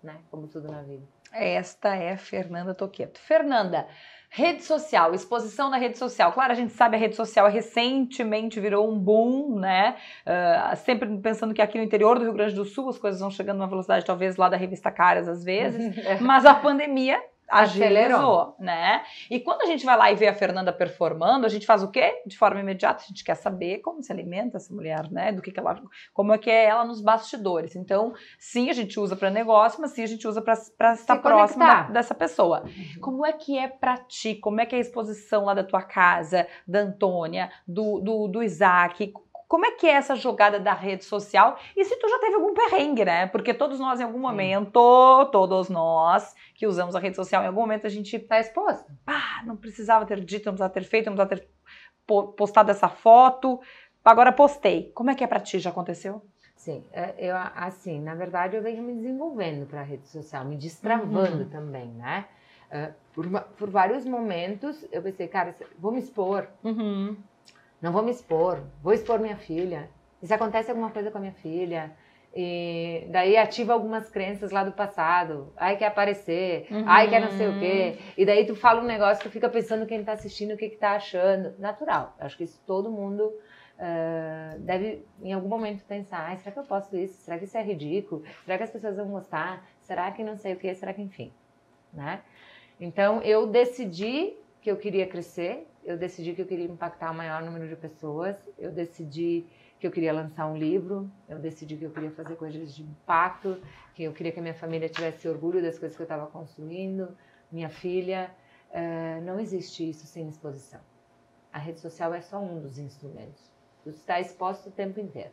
[0.00, 0.20] né?
[0.30, 1.02] Como tudo na vida.
[1.32, 3.18] Esta é Fernanda Toqueto.
[3.18, 3.88] Fernanda,
[4.30, 6.32] Rede social, exposição na rede social.
[6.32, 9.96] Claro, a gente sabe a rede social recentemente virou um boom, né?
[10.26, 13.30] Uh, sempre pensando que aqui no interior do Rio Grande do Sul as coisas vão
[13.30, 16.20] chegando numa velocidade talvez lá da revista Caras às vezes, é.
[16.20, 17.18] mas a pandemia
[17.48, 19.02] agilizou, né?
[19.30, 21.90] E quando a gente vai lá e vê a Fernanda performando, a gente faz o
[21.90, 22.22] quê?
[22.26, 25.32] De forma imediata, a gente quer saber como se alimenta essa mulher, né?
[25.32, 25.80] Do que, que ela,
[26.12, 27.74] como é que é ela nos bastidores.
[27.74, 30.54] Então, sim, a gente usa para negócio, mas sim a gente usa para
[30.92, 32.64] estar próximo da, dessa pessoa.
[32.64, 33.00] Uhum.
[33.00, 34.34] Como é que é para ti?
[34.34, 38.42] Como é que é a exposição lá da tua casa, da Antônia, do, do, do
[38.42, 39.12] Isaac?
[39.48, 41.58] Como é que é essa jogada da rede social?
[41.74, 43.26] E se tu já teve algum perrengue, né?
[43.26, 47.62] Porque todos nós, em algum momento, todos nós que usamos a rede social, em algum
[47.62, 48.92] momento a gente tá exposto.
[49.06, 51.48] Pá, não precisava ter dito, não precisava ter feito, não precisava ter
[52.36, 53.58] postado essa foto.
[54.04, 54.92] Agora postei.
[54.94, 55.58] Como é que é pra ti?
[55.58, 56.22] Já aconteceu?
[56.54, 60.56] Sim, é, eu assim, na verdade eu venho me desenvolvendo para a rede social, me
[60.56, 61.48] destravando uhum.
[61.48, 62.26] também, né?
[62.70, 63.26] Uh, por,
[63.56, 66.48] por, vários momentos eu pensei, cara, vou me expor.
[66.62, 67.16] Uhum.
[67.80, 69.88] Não vou me expor, vou expor minha filha.
[70.22, 71.92] E se acontece alguma coisa com a minha filha,
[72.34, 75.52] e daí ativa algumas crenças lá do passado.
[75.56, 76.66] Ai, quer aparecer.
[76.70, 76.84] Uhum.
[76.86, 77.98] Ai, quer não sei o quê.
[78.16, 80.76] E daí tu fala um negócio que fica pensando quem tá assistindo, o que que
[80.76, 81.54] tá achando.
[81.58, 82.14] Natural.
[82.20, 86.28] Acho que isso todo mundo uh, deve, em algum momento, pensar.
[86.28, 87.14] Ai, será que eu posso isso?
[87.22, 88.22] Será que isso é ridículo?
[88.44, 89.66] Será que as pessoas vão gostar?
[89.80, 90.74] Será que não sei o quê?
[90.74, 91.32] Será que enfim?
[91.92, 92.20] Né?
[92.78, 97.40] Então, eu decidi que eu queria crescer eu decidi que eu queria impactar o maior
[97.42, 99.46] número de pessoas, eu decidi
[99.80, 103.58] que eu queria lançar um livro, eu decidi que eu queria fazer coisas de impacto,
[103.94, 107.16] que eu queria que a minha família tivesse orgulho das coisas que eu estava construindo,
[107.50, 108.30] minha filha.
[108.70, 110.80] Uh, não existe isso sem exposição.
[111.50, 113.50] A rede social é só um dos instrumentos.
[113.82, 115.30] Tu está exposto o tempo inteiro.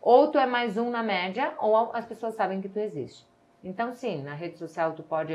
[0.00, 3.24] Ou tu é mais um na média, ou as pessoas sabem que tu existe.
[3.62, 5.34] Então, sim, na rede social tu pode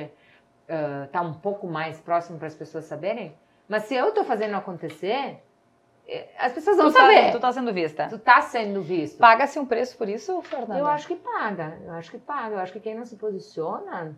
[0.67, 3.33] estar uh, tá um pouco mais próximo para as pessoas saberem,
[3.67, 5.41] mas se eu tô fazendo acontecer,
[6.07, 7.25] é, as pessoas vão tu tá- saber.
[7.25, 8.07] Tá, tu tá sendo vista.
[8.09, 9.17] Tu tá sendo visto.
[9.17, 10.79] Paga-se um preço por isso, Fernanda?
[10.79, 11.77] Eu acho que paga.
[11.85, 12.55] Eu acho que paga.
[12.55, 14.17] Eu acho que quem não se posiciona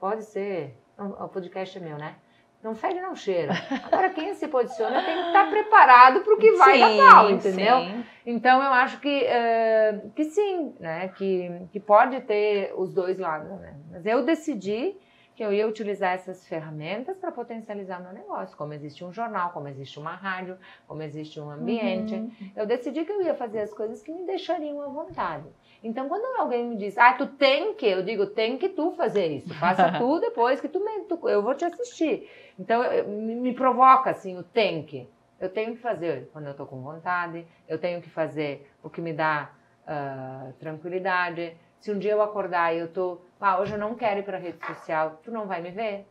[0.00, 0.74] pode ser.
[0.96, 2.16] O podcast é meu, né?
[2.62, 3.52] Não fede, não cheira.
[3.84, 7.30] Agora, quem se posiciona tem que estar preparado para o que vai sim, dar pau,
[7.30, 7.76] entendeu?
[7.78, 8.04] Sim.
[8.26, 11.08] Então, eu acho que, uh, que sim, né?
[11.08, 13.76] Que, que pode ter os dois lados, né?
[13.92, 14.96] Mas eu decidi
[15.38, 18.56] que eu ia utilizar essas ferramentas para potencializar meu negócio.
[18.56, 22.12] Como existe um jornal, como existe uma rádio, como existe um ambiente.
[22.12, 22.32] Uhum.
[22.56, 25.46] Eu decidi que eu ia fazer as coisas que me deixariam à vontade.
[25.80, 29.28] Então, quando alguém me diz, ah, tu tem que, eu digo, tem que tu fazer
[29.28, 29.54] isso.
[29.54, 32.28] Faça tu depois que tu, me, tu eu vou te assistir.
[32.58, 35.08] Então, eu, me, provoca assim o tem que.
[35.38, 39.00] Eu tenho que fazer quando eu estou com vontade, eu tenho que fazer o que
[39.00, 39.52] me dá
[39.84, 41.56] uh, tranquilidade.
[41.78, 44.38] Se um dia eu acordar e eu tô, ah, hoje eu não quero ir para
[44.38, 46.06] rede social, tu não vai me ver.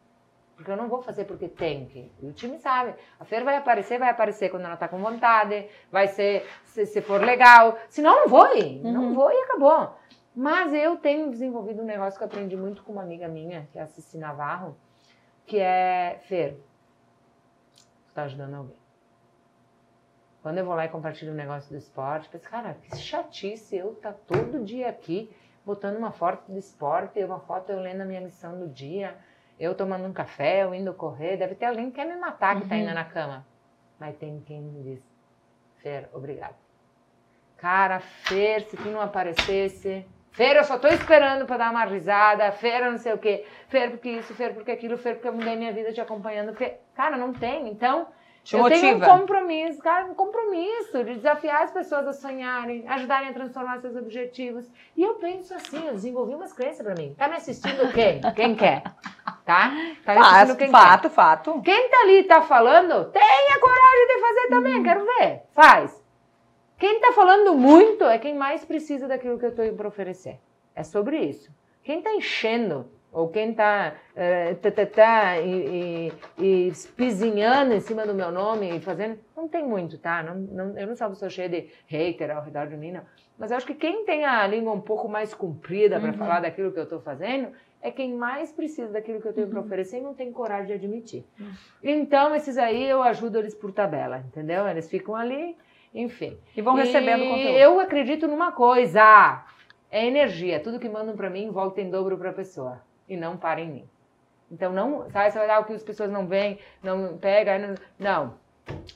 [0.56, 2.12] Porque eu não vou fazer porque tem que.
[2.20, 2.96] E o time sabe.
[3.20, 7.00] A Fer vai aparecer, vai aparecer quando ela tá com vontade, vai ser se, se
[7.00, 7.78] for legal.
[7.90, 8.84] Senão, não vou ir.
[8.84, 8.92] Uhum.
[8.92, 9.96] Não vou e acabou.
[10.36, 13.78] Mas eu tenho desenvolvido um negócio que eu aprendi muito com uma amiga minha, que
[13.78, 14.78] é a Cici Navarro,
[15.46, 16.60] que é Fer,
[18.08, 18.78] tu tá ajudando alguém.
[20.42, 23.96] Quando eu vou lá e compartilho um negócio do esporte, penso, cara, que chatice eu
[23.96, 25.30] tá todo dia aqui
[25.68, 29.18] botando uma foto de esporte, uma foto eu lendo a minha lição do dia,
[29.60, 31.36] eu tomando um café, eu indo correr.
[31.36, 32.70] Deve ter alguém que quer me matar que uhum.
[32.70, 33.46] tá ainda na cama.
[34.00, 35.04] Mas tem quem me diz,
[35.84, 36.56] Fer, obrigado.
[37.58, 42.50] Cara, Fer, se tu não aparecesse, Fer, eu só tô esperando para dar uma risada,
[42.52, 45.34] Fer, eu não sei o quê, Fer, porque isso, Fer, porque aquilo, Fer, porque eu
[45.34, 47.68] mudei minha vida te acompanhando, porque, cara, não tem.
[47.68, 48.08] Então,
[48.48, 48.80] te eu motiva.
[48.80, 53.82] tenho um compromisso, cara, um compromisso de desafiar as pessoas a sonharem, ajudarem a transformar
[53.82, 54.66] seus objetivos.
[54.96, 57.14] E eu penso assim, eu desenvolvi umas crenças para mim.
[57.18, 58.22] Tá me assistindo quem?
[58.34, 58.84] Quem quer?
[59.44, 59.72] Tá?
[60.06, 61.16] Tá me assistindo quem fato, quer?
[61.16, 64.84] Fato, Quem tá ali tá falando, tenha coragem de fazer também, hum.
[64.84, 65.42] quero ver.
[65.54, 66.04] Faz.
[66.78, 70.40] Quem tá falando muito é quem mais precisa daquilo que eu tô para oferecer.
[70.74, 71.52] É sobre isso.
[71.84, 78.06] Quem tá enchendo ou quem está é, tá, tá, tá, e, e, e em cima
[78.06, 80.22] do meu nome e fazendo, não tem muito, tá?
[80.22, 83.02] Não, não, eu não sou uma pessoa cheia de hater ao redor de mim, não.
[83.36, 86.18] Mas eu acho que quem tem a língua um pouco mais comprida para uhum.
[86.18, 87.48] falar daquilo que eu estou fazendo
[87.82, 89.54] é quem mais precisa daquilo que eu tenho uhum.
[89.54, 91.26] para oferecer e não tem coragem de admitir.
[91.40, 91.52] Uhum.
[91.84, 94.68] Então, esses aí eu ajudo eles por tabela, entendeu?
[94.68, 95.58] Eles ficam ali,
[95.92, 96.38] enfim.
[96.56, 97.58] E vão recebendo e conteúdo.
[97.58, 99.44] Eu acredito numa coisa:
[99.90, 100.60] é energia.
[100.60, 103.72] Tudo que mandam para mim volta em dobro para a pessoa e não para em
[103.72, 103.90] mim.
[104.50, 107.76] Então, não, sabe, você vai dar o que as pessoas não veem, não pega, não,
[108.00, 108.34] não.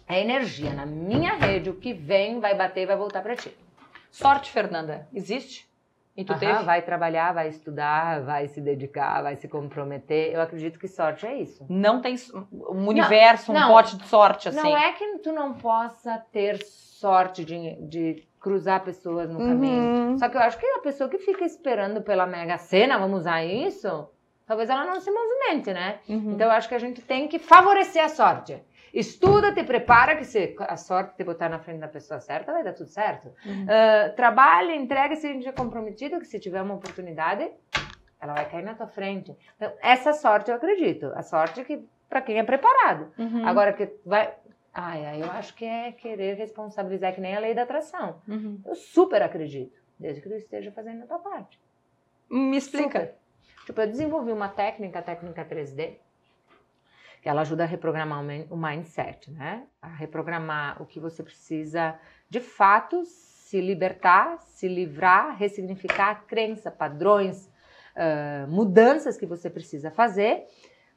[0.08, 0.74] É energia.
[0.74, 3.56] Na minha rede, o que vem vai bater e vai voltar para ti.
[4.10, 5.70] Sorte, Fernanda, existe?
[6.16, 6.64] E tu Aham, teve?
[6.64, 10.34] vai trabalhar, vai estudar, vai se dedicar, vai se comprometer.
[10.34, 11.66] Eu acredito que sorte é isso.
[11.70, 13.70] Não tem um universo, um não.
[13.70, 14.58] pote de sorte, assim.
[14.58, 19.84] Não é que tu não possa ter sorte de, de cruzar pessoas no caminho.
[19.84, 20.18] Uhum.
[20.18, 23.46] Só que eu acho que a pessoa que fica esperando pela Mega Sena, vamos usar
[23.46, 24.10] isso,
[24.48, 26.00] talvez ela não se movimente, né?
[26.10, 26.32] Uhum.
[26.34, 28.62] Então eu acho que a gente tem que favorecer a sorte.
[28.94, 32.62] Estuda, te prepara, que se a sorte te botar na frente da pessoa certa, vai
[32.62, 33.32] dar tudo certo.
[33.46, 33.66] Uhum.
[33.70, 37.50] Ah, trabalha, entrega se a gente é comprometido, que se tiver uma oportunidade,
[38.20, 39.34] ela vai cair na tua frente.
[39.56, 41.12] Então, essa sorte eu acredito.
[41.16, 43.08] A sorte que para quem é preparado.
[43.18, 43.48] Uhum.
[43.48, 44.34] Agora que vai.
[44.74, 48.22] Ai, ai, eu acho que é querer responsabilizar, que nem a lei da atração.
[48.28, 48.62] Uhum.
[48.66, 51.60] Eu super acredito, desde que tu esteja fazendo a tua parte.
[52.30, 53.00] Me explica.
[53.00, 53.16] Super.
[53.66, 55.98] Tipo, eu desenvolvi uma técnica, a técnica 3D,
[57.22, 59.68] que ela ajuda a reprogramar o min- o mindset, né?
[59.82, 62.00] A reprogramar o que você precisa,
[62.30, 67.52] de fato, se libertar, se livrar, ressignificar crença, padrões,
[67.96, 70.46] ah, mudanças que você precisa fazer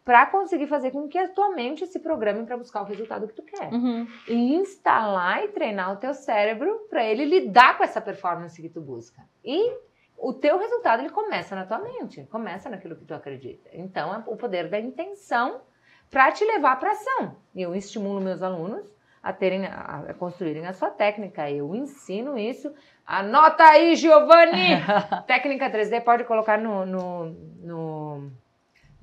[0.05, 3.35] para conseguir fazer com que a tua mente se programe para buscar o resultado que
[3.35, 4.07] tu quer Uhum.
[4.29, 8.81] e instalar e treinar o teu cérebro para ele lidar com essa performance que tu
[8.83, 9.23] busca.
[9.43, 9.73] E
[10.19, 13.71] o teu resultado ele começa na tua mente, começa naquilo que tu acredita.
[13.73, 15.63] Então é o poder da intenção
[16.11, 17.37] para te levar para ação.
[17.57, 21.51] Eu estimulo meus alunos a terem a, a construírem a sua técnica.
[21.51, 22.71] Eu ensino isso.
[23.07, 24.77] Anota aí, Giovanni!
[25.27, 27.25] técnica 3D pode colocar no, no,
[27.63, 28.31] no-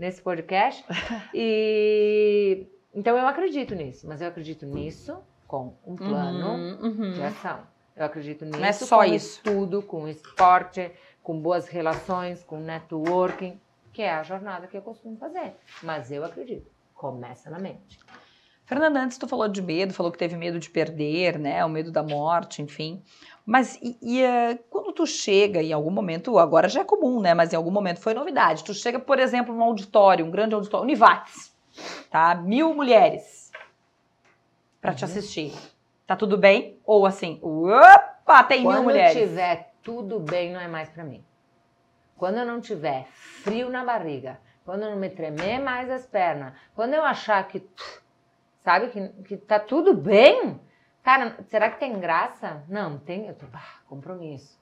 [0.01, 0.83] nesse podcast.
[1.33, 7.11] E então eu acredito nisso, mas eu acredito nisso com um plano Uhum.
[7.13, 7.59] de ação.
[7.95, 9.37] Eu acredito nisso Não é só com isso.
[9.37, 10.91] estudo, com esporte,
[11.23, 13.59] com boas relações, com networking,
[13.93, 15.55] que é a jornada que eu costumo fazer.
[15.83, 17.99] Mas eu acredito, começa na mente.
[18.71, 21.65] Fernanda, antes tu falou de medo, falou que teve medo de perder, né?
[21.65, 23.03] O medo da morte, enfim.
[23.45, 27.33] Mas e, e, eh, quando tu chega em algum momento, agora já é comum, né?
[27.33, 28.63] Mas em algum momento foi novidade.
[28.63, 31.51] Tu chega, por exemplo, num auditório, um grande auditório, Univates,
[32.09, 32.33] tá?
[32.33, 33.51] Mil mulheres
[34.79, 35.11] pra te Uhum.
[35.11, 35.53] assistir.
[36.07, 36.79] Tá tudo bem?
[36.85, 39.11] Ou assim, opa, tem mil Quando mulheres.
[39.21, 41.21] tiver tudo bem, não é mais pra mim.
[42.15, 43.05] Quando eu não tiver
[43.43, 47.67] frio na barriga, quando eu não me tremer mais as pernas, quando eu achar que,
[48.63, 50.59] sabe, que, que tá tudo bem,
[51.03, 52.63] cara, será que tem graça?
[52.67, 54.59] Não, tem, eu tô, ah, compromisso,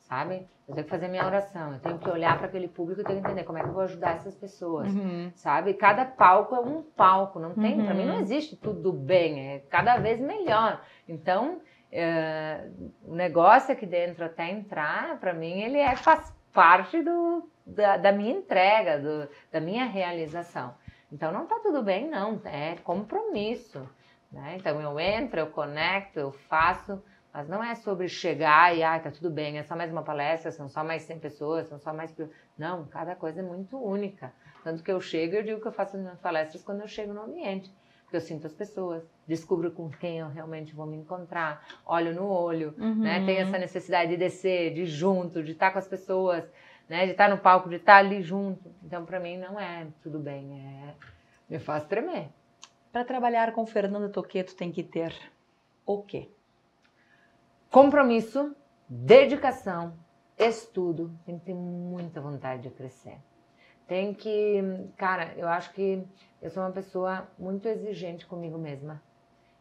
[0.00, 0.46] sabe?
[0.68, 3.20] Eu tenho que fazer minha oração, eu tenho que olhar para aquele público, eu tenho
[3.20, 5.30] que entender como é que eu vou ajudar essas pessoas Uhum.
[5.36, 5.74] sabe?
[5.74, 8.08] Cada palco é um palco, não tem, para mim Uhum.
[8.14, 10.82] não existe tudo bem, é cada vez melhor.
[11.08, 11.60] Então,
[11.92, 12.68] é,
[13.04, 18.10] o negócio aqui dentro até entrar, para mim ele é faz parte do, da, da
[18.10, 20.74] minha entrega, do, da minha realização.
[21.10, 23.88] Então não tá tudo bem, não, é compromisso.
[24.30, 24.56] Né?
[24.58, 27.02] Então eu entro, eu conecto, eu faço,
[27.32, 30.50] mas não é sobre chegar e ah, tá tudo bem, é só mais uma palestra,
[30.50, 32.14] são só mais 100 pessoas, são só mais.
[32.56, 34.32] Não, cada coisa é muito única.
[34.64, 37.12] Tanto que eu chego, eu digo que eu faço as minhas palestras quando eu chego
[37.12, 37.72] no ambiente.
[38.02, 42.26] Porque eu sinto as pessoas, descubro com quem eu realmente vou me encontrar, olho no
[42.28, 43.18] olho, né?
[43.18, 43.26] Uhum.
[43.26, 46.44] Tem essa necessidade de descer, de junto, de estar com as pessoas,
[46.88, 47.04] né?
[47.06, 48.74] De estar no palco, de estar ali junto.
[48.82, 50.94] Então, para mim, não é tudo bem, é...
[51.48, 52.28] me faz tremer.
[52.92, 55.14] Para trabalhar com Fernanda Toqueto tem que ter
[55.84, 56.30] o quê?
[57.70, 58.54] Compromisso,
[58.88, 59.94] dedicação,
[60.38, 63.18] estudo, tem que ter muita vontade de crescer.
[63.86, 64.62] Tem que,
[64.96, 66.02] cara, eu acho que
[66.40, 69.00] eu sou uma pessoa muito exigente comigo mesma.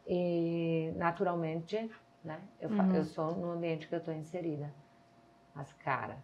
[0.07, 1.89] E naturalmente,
[2.23, 2.95] né, eu, Uhum.
[2.95, 4.73] eu sou no ambiente que eu estou inserida.
[5.53, 6.17] Mas, cara,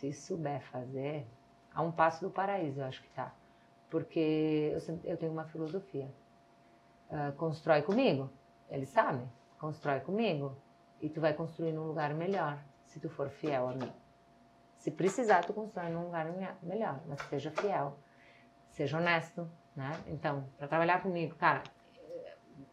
[0.00, 1.26] se souber fazer,
[1.74, 3.34] a um passo do paraíso, eu acho que tá.
[3.90, 6.10] Porque eu, eu tenho uma filosofia.
[7.10, 8.30] Ah, constrói comigo,
[8.68, 9.28] eles sabem,
[9.58, 10.56] constrói comigo
[11.00, 13.92] e tu vai construir num lugar melhor, se tu for fiel a mim.
[14.76, 17.98] Se precisar, tu constrói num lugar me- melhor, mas seja fiel,
[18.70, 19.90] seja honesto, né?
[20.06, 21.62] Então, para trabalhar comigo, cara,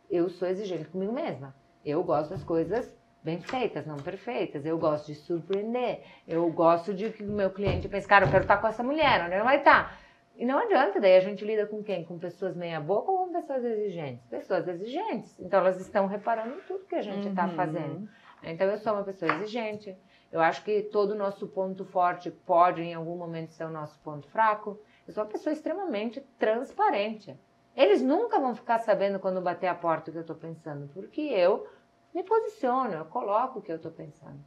[0.10, 1.54] eu sou exigente comigo mesma.
[1.84, 4.66] Eu gosto das coisas bem feitas, não perfeitas.
[4.66, 6.02] Eu gosto de surpreender.
[6.28, 9.24] Eu gosto de que o meu cliente pense, cara, eu quero estar com essa mulher,
[9.26, 10.00] onde ela vai estar?
[10.36, 12.06] E não adianta, daí a gente lida com quem?
[12.06, 14.24] Com pessoas meia boca ou com pessoas exigentes?
[14.28, 15.38] Pessoas exigentes.
[15.40, 17.56] Então elas estão reparando em tudo que a gente está Uhum.
[17.56, 18.10] fazendo.
[18.44, 19.98] Então eu sou uma pessoa exigente.
[20.32, 23.98] Eu acho que todo o nosso ponto forte pode em algum momento ser o nosso
[24.02, 24.80] ponto fraco.
[25.08, 27.36] Eu sou uma pessoa extremamente transparente.
[27.76, 31.22] Eles nunca vão ficar sabendo quando bater a porta o que eu estou pensando, porque
[31.22, 31.66] eu
[32.14, 34.40] me posiciono, eu coloco o que eu estou pensando.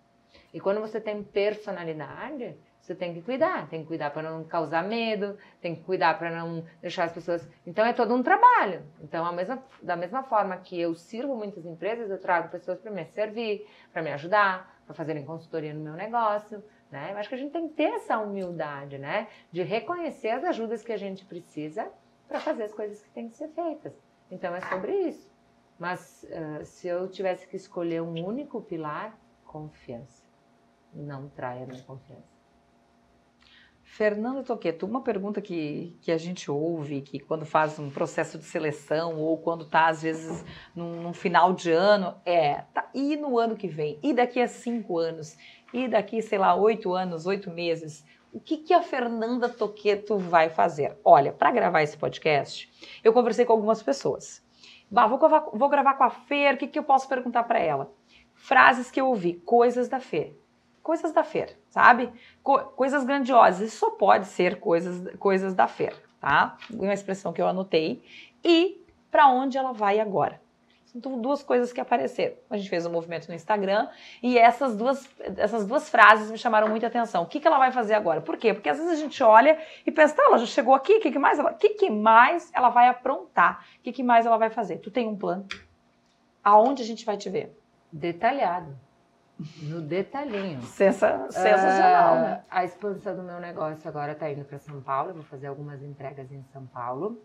[0.52, 4.82] E quando você tem personalidade, você tem que cuidar, tem que cuidar para não causar
[4.82, 7.48] medo, tem que cuidar para não deixar as pessoas.
[7.66, 8.82] Então é todo um trabalho.
[9.00, 13.04] Então, mesma, da mesma forma que eu sirvo muitas empresas, eu trago pessoas para me
[13.06, 17.12] servir, para me ajudar, para fazerem consultoria no meu negócio, Né?
[17.12, 19.28] Eu acho que a gente tem que ter essa humildade, né?
[19.52, 21.88] De reconhecer as ajudas que a gente precisa
[22.26, 23.92] para fazer as coisas que têm que ser feitas.
[24.28, 25.29] Então é sobre isso.
[25.80, 30.22] Mas uh, se eu tivesse que escolher um único pilar, confiança.
[30.92, 32.28] Não traia minha confiança.
[33.82, 38.44] Fernando Toqueto, uma pergunta que, que a gente ouve, que quando faz um processo de
[38.44, 40.44] seleção ou quando está, às vezes,
[40.76, 43.98] num, num, final de ano, é, tá, e no ano que vem?
[44.02, 45.36] E daqui a cinco anos?
[45.72, 48.04] E daqui, sei lá, oito anos, oito meses?
[48.32, 50.96] O que, que a Fernanda Toqueto vai fazer?
[51.02, 52.70] Olha, para gravar esse podcast,
[53.02, 54.42] eu conversei com algumas pessoas.
[54.90, 55.18] Bah, vou,
[55.52, 57.92] vou gravar com a Fer, o que, que eu posso perguntar para ela?
[58.34, 60.36] Frases que eu ouvi, coisas da Fer.
[60.82, 62.10] Coisas da Fer, sabe?
[62.42, 63.68] Co coisas grandiosas.
[63.68, 66.56] Isso só pode ser coisas, coisas da Fer, tá?
[66.70, 68.02] Uma expressão que eu anotei.
[68.42, 70.40] E para onde ela vai agora?
[70.94, 72.34] Duas coisas que apareceram.
[72.48, 73.88] A gente fez um movimento no Instagram
[74.22, 77.22] e essas duas, essas duas frases me chamaram muita atenção.
[77.22, 78.20] O que, que ela vai fazer agora?
[78.20, 78.52] Por quê?
[78.52, 81.12] Porque às vezes a gente olha e pensa, tá, ela já chegou aqui, o que,
[81.12, 83.64] que mais ela, que, que mais ela vai aprontar?
[83.78, 84.78] O que, que mais ela vai fazer?
[84.78, 85.46] Tu tem um plano?
[86.42, 87.56] Aonde a gente vai te ver?
[87.92, 88.76] Detalhado.
[89.62, 90.60] No detalhinho.
[90.68, 92.44] Sensa sensacional, uh, né?
[92.50, 95.10] A expansão do meu negócio agora está indo para São Paulo.
[95.10, 97.20] Eu vou fazer algumas entregas em São Paulo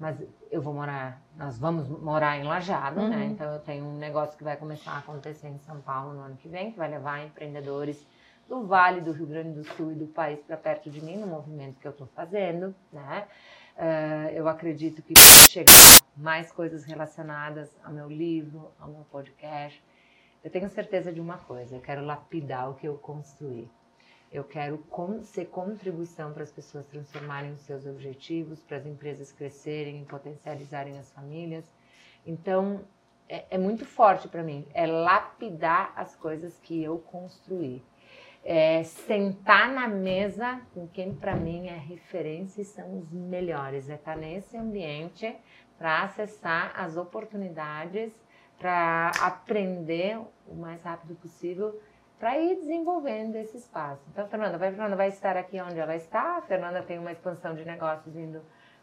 [0.00, 0.16] mas
[0.50, 3.02] eu vou morar, nós vamos morar em Lajado, né?
[3.02, 3.10] uhum.
[3.10, 3.24] né?
[3.26, 6.36] Então eu tenho um negócio que vai começar a acontecer em São Paulo no ano
[6.36, 8.06] que vem, que vai levar empreendedores
[8.48, 11.26] do Vale do Rio Grande do Sul e do país para perto de mim, no
[11.26, 13.28] movimento que eu estou fazendo, né?
[13.76, 19.84] Uh, eu acredito que chegar mais coisas relacionadas ao meu livro, ao meu podcast.
[20.42, 23.70] Eu tenho certeza de uma coisa, eu quero lapidar o que eu construí.
[24.32, 24.84] Eu quero
[25.22, 30.96] ser contribuição para as pessoas transformarem os seus objetivos, para as empresas crescerem e potencializarem
[30.98, 31.64] as famílias.
[32.24, 32.84] Então,
[33.28, 34.64] é, é muito forte para mim.
[34.72, 37.82] É lapidar as coisas que eu construí.
[38.44, 43.90] É sentar na mesa com quem para mim é referência e são os melhores.
[43.90, 45.36] É estar nesse ambiente
[45.76, 48.12] para acessar as oportunidades,
[48.58, 51.80] para aprender o mais rápido possível
[52.20, 54.02] para ir desenvolvendo esse espaço.
[54.12, 56.36] Então, Fernanda vai, Fernanda vai estar aqui onde ela está.
[56.36, 58.42] A Fernanda tem uma expansão de negócios indo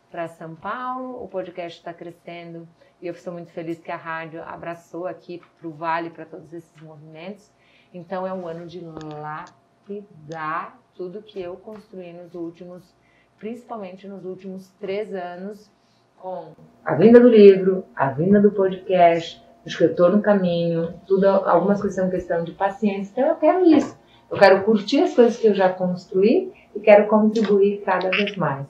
[0.10, 1.24] para São Paulo.
[1.24, 2.68] O podcast está crescendo
[3.00, 6.52] e eu estou muito feliz que a rádio abraçou aqui para o Vale, para todos
[6.52, 7.52] esses movimentos.
[7.94, 12.96] Então, é um ano de lapidar tudo que eu construí nos últimos,
[13.38, 15.70] principalmente nos últimos três anos,
[16.18, 21.00] com a vinda do livro, a vinda do podcast acho que eu estou no caminho,
[21.06, 23.98] tudo, algumas coisas são questão de paciência, então eu quero isso.
[24.32, 28.66] Eu quero curtir as coisas que eu já construí e quero contribuir cada vez mais.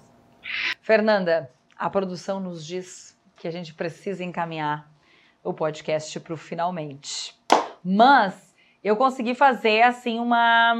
[0.82, 4.92] Fernanda, a produção nos diz que a gente precisa encaminhar
[5.44, 7.36] o podcast para o finalmente.
[7.84, 10.76] Mas eu consegui fazer assim uma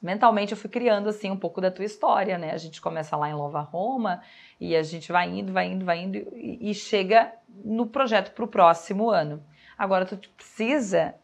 [0.00, 2.52] mentalmente eu fui criando assim um pouco da tua história, né?
[2.52, 4.22] A gente começa lá em Nova Roma
[4.60, 7.32] e a gente vai indo, vai indo, vai indo e, e chega
[7.64, 9.42] no projeto para o próximo ano.
[9.76, 11.14] Agora tu precisa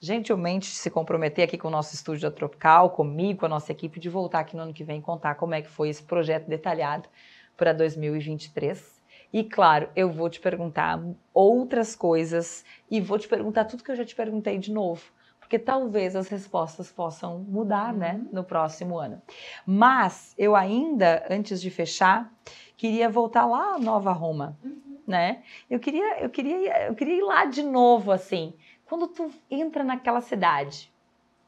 [0.00, 3.98] gentilmente se comprometer aqui com o nosso estúdio da Tropical, comigo, com a nossa equipe,
[3.98, 7.08] de voltar aqui no ano que vem contar como é que foi esse projeto detalhado
[7.56, 9.02] para 2023.
[9.32, 11.02] E claro, eu vou te perguntar
[11.32, 15.13] outras coisas e vou te perguntar tudo que eu já te perguntei de novo
[15.44, 18.18] porque talvez as respostas possam mudar, né, uhum.
[18.18, 19.20] né, no próximo ano.
[19.66, 22.32] Mas eu ainda, antes de fechar,
[22.78, 24.98] queria voltar lá a Nova Roma, uhum.
[25.06, 25.42] né?
[25.68, 28.54] Eu queria, eu queria, eu queria ir lá de novo, assim.
[28.86, 30.90] Quando tu entra naquela cidade,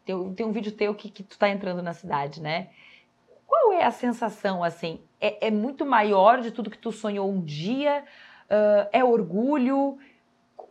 [0.05, 2.69] tem, tem um vídeo teu que, que tu tá entrando na cidade, né?
[3.47, 5.01] Qual é a sensação, assim?
[5.19, 8.05] É, é muito maior de tudo que tu sonhou um dia?
[8.45, 9.97] Uh, é orgulho?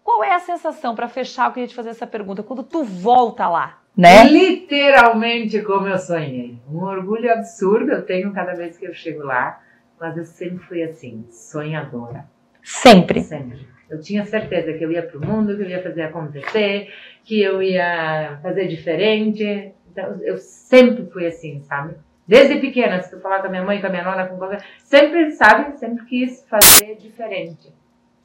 [0.05, 3.49] Qual é a sensação, para fechar, eu queria te fazer essa pergunta, quando tu volta
[3.49, 3.81] lá?
[3.97, 4.23] Né?
[4.25, 6.59] Literalmente como eu sonhei.
[6.69, 9.59] Um orgulho absurdo eu tenho cada vez que eu chego lá,
[9.99, 12.29] mas eu sempre fui assim, sonhadora.
[12.61, 13.21] Sempre?
[13.21, 13.67] Sempre.
[13.89, 16.93] Eu tinha certeza que eu ia para o mundo, que eu ia fazer acontecer,
[17.23, 19.73] que eu ia fazer diferente.
[19.91, 21.95] Então, eu sempre fui assim, sabe?
[22.27, 24.63] Desde pequena, se tu falar com a minha mãe, com a minha nona, com qualquer...
[24.83, 25.79] Sempre, sabe?
[25.79, 27.73] Sempre quis fazer diferente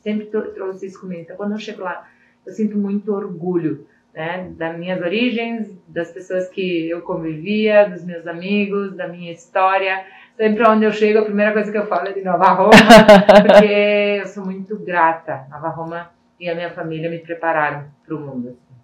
[0.00, 1.22] sempre trouxe isso comigo.
[1.22, 2.08] Então, quando eu chego lá,
[2.46, 8.26] eu sinto muito orgulho, né, das minhas origens, das pessoas que eu convivia, dos meus
[8.26, 10.04] amigos, da minha história.
[10.36, 12.70] Sempre onde eu chego, a primeira coisa que eu falo é de Nova Roma,
[13.46, 15.46] porque eu sou muito grata.
[15.50, 18.48] Nova Roma e a minha família me prepararam para o mundo.
[18.48, 18.80] Assim.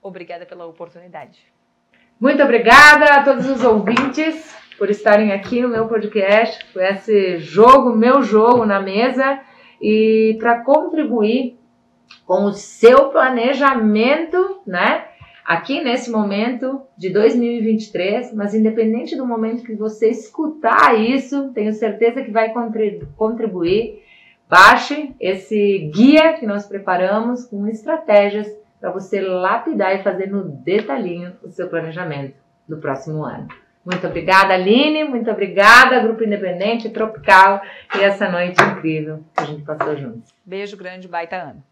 [0.00, 1.44] Obrigada pela oportunidade.
[2.20, 7.94] Muito obrigada a todos os ouvintes por estarem aqui no meu podcast, com esse jogo,
[7.94, 9.40] meu jogo na mesa
[9.80, 11.58] e para contribuir
[12.26, 15.04] com o seu planejamento, né?
[15.48, 22.22] aqui nesse momento de 2023, mas independente do momento que você escutar isso, tenho certeza
[22.22, 22.52] que vai
[23.16, 24.04] contribuir.
[24.46, 28.46] Baixe esse guia que nós preparamos com estratégias
[28.78, 32.34] para você lapidar e fazer no detalhinho o seu planejamento
[32.68, 33.48] do próximo ano.
[33.90, 35.02] Muito obrigada, Aline.
[35.04, 37.62] Muito obrigada, Grupo Independente Tropical.
[37.96, 40.30] E essa noite incrível que a gente passou juntos.
[40.44, 41.62] Beijo grande, baita ano.